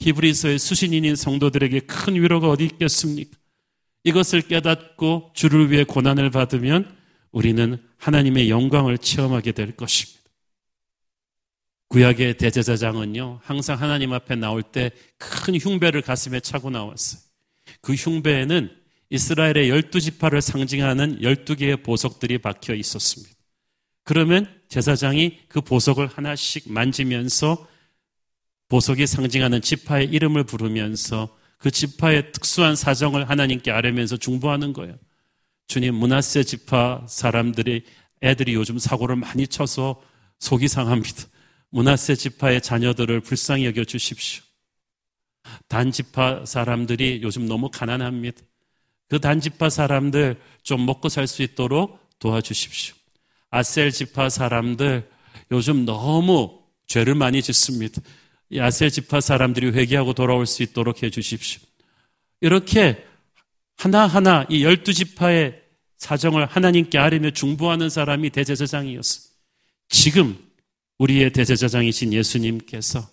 히브리서의 0.00 0.58
수신인인 0.58 1.16
성도들에게 1.16 1.80
큰 1.80 2.14
위로가 2.14 2.48
어디 2.48 2.64
있겠습니까? 2.64 3.36
이것을 4.04 4.40
깨닫고 4.40 5.32
주를 5.34 5.70
위해 5.70 5.84
고난을 5.84 6.30
받으면 6.30 6.96
우리는 7.30 7.76
하나님의 7.98 8.48
영광을 8.48 8.96
체험하게 8.96 9.52
될 9.52 9.76
것입니다. 9.76 10.18
구약의 11.88 12.38
대제사장은요, 12.38 13.40
항상 13.42 13.78
하나님 13.78 14.14
앞에 14.14 14.34
나올 14.34 14.62
때 14.62 14.90
큰 15.18 15.56
흉배를 15.58 16.00
가슴에 16.00 16.40
차고 16.40 16.70
나왔어요. 16.70 17.20
그 17.82 17.92
흉배에는 17.92 18.74
이스라엘의 19.10 19.68
열두 19.68 20.00
지파를 20.00 20.40
상징하는 20.40 21.22
열두 21.22 21.56
개의 21.56 21.82
보석들이 21.82 22.38
박혀 22.38 22.74
있었습니다. 22.74 23.34
그러면 24.04 24.61
제사장이 24.72 25.38
그 25.48 25.60
보석을 25.60 26.06
하나씩 26.06 26.72
만지면서 26.72 27.68
보석이 28.70 29.06
상징하는 29.06 29.60
지파의 29.60 30.06
이름을 30.06 30.44
부르면서 30.44 31.36
그 31.58 31.70
지파의 31.70 32.32
특수한 32.32 32.74
사정을 32.74 33.28
하나님께 33.28 33.70
아뢰면서 33.70 34.16
중보하는 34.16 34.72
거예요. 34.72 34.96
주님, 35.66 35.94
문하세 35.96 36.44
지파 36.44 37.04
사람들이 37.06 37.84
애들이 38.22 38.54
요즘 38.54 38.78
사고를 38.78 39.16
많이 39.16 39.46
쳐서 39.46 40.02
속이 40.38 40.68
상합니다. 40.68 41.24
문하세 41.68 42.14
지파의 42.14 42.62
자녀들을 42.62 43.20
불쌍히 43.20 43.66
여겨 43.66 43.84
주십시오. 43.84 44.42
단 45.68 45.92
지파 45.92 46.46
사람들이 46.46 47.20
요즘 47.22 47.46
너무 47.46 47.68
가난합니다. 47.70 48.40
그 49.10 49.20
단지파 49.20 49.68
사람들 49.68 50.40
좀 50.62 50.86
먹고 50.86 51.10
살 51.10 51.26
수 51.26 51.42
있도록 51.42 52.00
도와주십시오. 52.20 53.01
아셀 53.52 53.92
지파 53.92 54.30
사람들 54.30 55.08
요즘 55.52 55.84
너무 55.84 56.62
죄를 56.86 57.14
많이 57.14 57.42
짓습니다. 57.42 58.00
야세 58.54 58.90
지파 58.90 59.20
사람들이 59.20 59.70
회개하고 59.70 60.14
돌아올 60.14 60.46
수 60.46 60.62
있도록 60.62 61.02
해 61.02 61.10
주십시오. 61.10 61.60
이렇게 62.40 63.04
하나하나 63.76 64.46
이 64.48 64.64
열두 64.64 64.92
지파의 64.94 65.60
사정을 65.98 66.46
하나님께 66.46 66.98
아뢰며 66.98 67.30
중보하는 67.30 67.90
사람이 67.90 68.30
대제사장이었어. 68.30 69.30
지금 69.88 70.38
우리의 70.98 71.32
대제사장이신 71.32 72.14
예수님께서 72.14 73.06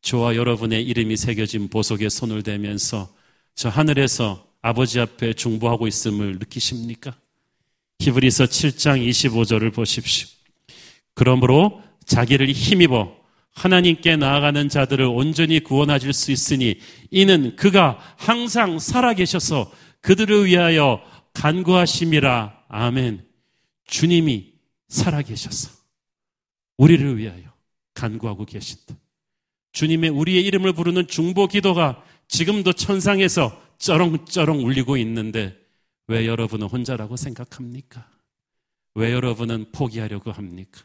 저와 0.00 0.34
여러분의 0.34 0.82
이름이 0.84 1.16
새겨진 1.16 1.68
보석에 1.68 2.08
손을 2.08 2.42
대면서 2.42 3.14
저 3.54 3.68
하늘에서 3.68 4.46
아버지 4.62 4.98
앞에 4.98 5.34
중보하고 5.34 5.86
있음을 5.86 6.38
느끼십니까? 6.38 7.16
히브리서 8.04 8.44
7장 8.44 9.08
25절을 9.08 9.72
보십시오. 9.72 10.28
그러므로 11.14 11.82
자기를 12.04 12.50
힘입어 12.52 13.16
하나님께 13.54 14.16
나아가는 14.16 14.68
자들을 14.68 15.06
온전히 15.06 15.60
구원하실 15.60 16.12
수 16.12 16.30
있으니 16.32 16.78
이는 17.10 17.56
그가 17.56 17.98
항상 18.18 18.78
살아계셔서 18.78 19.72
그들을 20.02 20.46
위하여 20.46 21.00
간구하심이라. 21.32 22.64
아멘. 22.68 23.24
주님이 23.86 24.52
살아계셔서 24.88 25.70
우리를 26.76 27.16
위하여 27.16 27.54
간구하고 27.94 28.44
계신다. 28.44 28.96
주님의 29.72 30.10
우리의 30.10 30.44
이름을 30.44 30.74
부르는 30.74 31.06
중보 31.06 31.46
기도가 31.46 32.02
지금도 32.28 32.74
천상에서 32.74 33.60
쩌렁쩌렁 33.78 34.64
울리고 34.64 34.96
있는데 34.98 35.63
왜 36.06 36.26
여러분은 36.26 36.66
혼자라고 36.66 37.16
생각합니까? 37.16 38.08
왜 38.94 39.12
여러분은 39.12 39.66
포기하려고 39.72 40.30
합니까? 40.30 40.82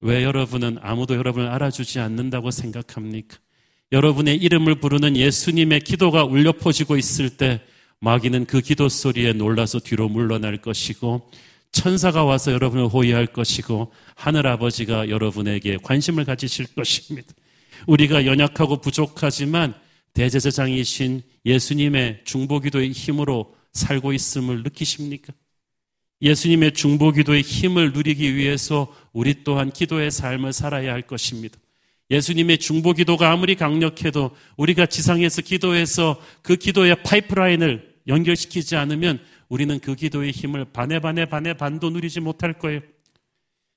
왜 0.00 0.24
여러분은 0.24 0.78
아무도 0.80 1.16
여러분을 1.16 1.48
알아주지 1.48 2.00
않는다고 2.00 2.50
생각합니까? 2.50 3.38
여러분의 3.92 4.36
이름을 4.36 4.80
부르는 4.80 5.16
예수님의 5.16 5.80
기도가 5.80 6.24
울려 6.24 6.52
퍼지고 6.52 6.96
있을 6.96 7.30
때 7.30 7.62
마귀는 8.00 8.46
그 8.46 8.60
기도 8.60 8.88
소리에 8.88 9.32
놀라서 9.32 9.80
뒤로 9.80 10.08
물러날 10.08 10.58
것이고 10.58 11.30
천사가 11.72 12.24
와서 12.24 12.52
여러분을 12.52 12.86
호위할 12.86 13.26
것이고 13.26 13.92
하늘 14.14 14.46
아버지가 14.46 15.08
여러분에게 15.08 15.78
관심을 15.82 16.24
가지실 16.24 16.74
것입니다. 16.74 17.28
우리가 17.86 18.26
연약하고 18.26 18.80
부족하지만 18.80 19.74
대제사장이신 20.14 21.22
예수님의 21.44 22.22
중보기도의 22.24 22.92
힘으로 22.92 23.54
살고 23.72 24.12
있음을 24.12 24.62
느끼십니까? 24.62 25.32
예수님의 26.20 26.72
중보 26.72 27.12
기도의 27.12 27.42
힘을 27.42 27.92
누리기 27.92 28.34
위해서 28.34 28.92
우리 29.12 29.44
또한 29.44 29.70
기도의 29.70 30.10
삶을 30.10 30.52
살아야 30.52 30.92
할 30.92 31.02
것입니다. 31.02 31.58
예수님의 32.10 32.58
중보 32.58 32.92
기도가 32.92 33.30
아무리 33.30 33.54
강력해도 33.54 34.30
우리가 34.56 34.86
지상에서 34.86 35.42
기도해서 35.42 36.20
그 36.42 36.56
기도의 36.56 37.02
파이프라인을 37.02 37.96
연결시키지 38.08 38.76
않으면 38.76 39.20
우리는 39.48 39.78
그 39.78 39.94
기도의 39.94 40.32
힘을 40.32 40.64
반에 40.66 40.98
반에 40.98 41.26
반에 41.26 41.54
반도 41.54 41.90
누리지 41.90 42.20
못할 42.20 42.54
거예요. 42.54 42.80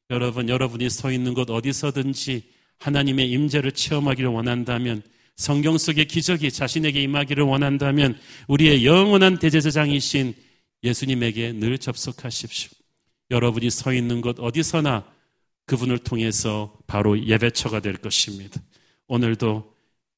여러분, 0.09 0.49
여러분이 0.49 0.89
서 0.89 1.11
있는 1.11 1.33
곳 1.33 1.49
어디서든지 1.49 2.43
하나님의 2.79 3.29
임재를 3.31 3.73
체험하기를 3.73 4.29
원한다면 4.29 5.03
성경 5.35 5.77
속의 5.77 6.05
기적이 6.05 6.51
자신에게 6.51 7.01
임하기를 7.01 7.43
원한다면 7.43 8.17
우리의 8.47 8.85
영원한 8.85 9.39
대제사장이신 9.39 10.33
예수님에게 10.83 11.53
늘 11.53 11.77
접속하십시오. 11.77 12.69
여러분이 13.31 13.69
서 13.69 13.93
있는 13.93 14.21
곳 14.21 14.39
어디서나 14.39 15.05
그분을 15.65 15.99
통해서 15.99 16.77
바로 16.87 17.19
예배처가 17.25 17.79
될 17.79 17.95
것입니다. 17.95 18.61
오늘도 19.07 19.73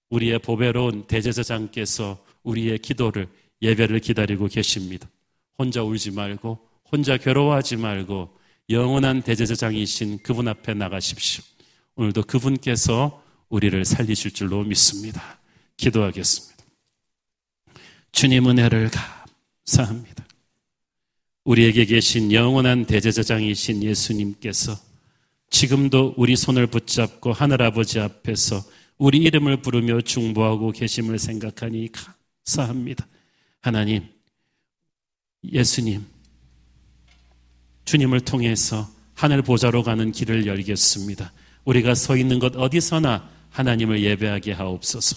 우리의 0.10 0.40
보배로운 0.40 1.08
대제사장께서 1.08 2.24
우리의 2.44 2.80
기도를 2.80 3.28
예배를 3.62 4.00
기다리고 4.00 4.48
계십니다. 4.48 5.10
혼자 5.58 5.84
울지 5.84 6.12
말고 6.12 6.60
혼자 6.92 7.18
괴로워하지 7.18 7.78
말고 7.78 8.38
영원한 8.70 9.22
대제사장이신 9.22 10.20
그분 10.24 10.48
앞에 10.48 10.74
나가십시오. 10.74 11.44
오늘도 11.96 12.24
그분께서 12.24 13.23
우리를 13.54 13.86
살리실 13.86 14.32
줄로 14.32 14.64
믿습니다. 14.64 15.38
기도하겠습니다. 15.78 16.64
주님 18.12 18.50
은혜를 18.50 18.90
감사합니다. 18.90 20.26
우리에게 21.44 21.86
계신 21.86 22.32
영원한 22.32 22.86
대제사장이신 22.86 23.84
예수님께서 23.84 24.76
지금도 25.52 26.16
우리 26.18 26.36
손을 26.36 26.66
붙잡고 26.66 27.32
하늘아버지 27.32 28.00
앞에서 28.00 28.64
우리 28.98 29.20
이름을 29.20 29.62
부르며 29.62 30.02
중보하고 30.02 30.72
계심을 30.72 31.20
생각하니 31.20 31.90
감사합니다. 31.92 33.06
하나님, 33.62 34.08
예수님, 35.44 36.04
주님을 37.86 38.22
통해서 38.22 38.90
하늘 39.14 39.44
보좌로 39.44 39.84
가는 39.84 40.12
길을 40.12 40.48
열겠습니다. 40.48 41.32
우리가 41.66 41.94
서 41.94 42.18
있는 42.18 42.40
것 42.40 42.56
어디서나 42.56 43.32
하나님을 43.54 44.02
예배하게 44.02 44.52
하옵소서. 44.52 45.16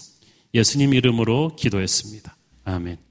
예수님 0.53 0.93
이름으로 0.93 1.55
기도했습니다. 1.55 2.35
아멘. 2.63 3.06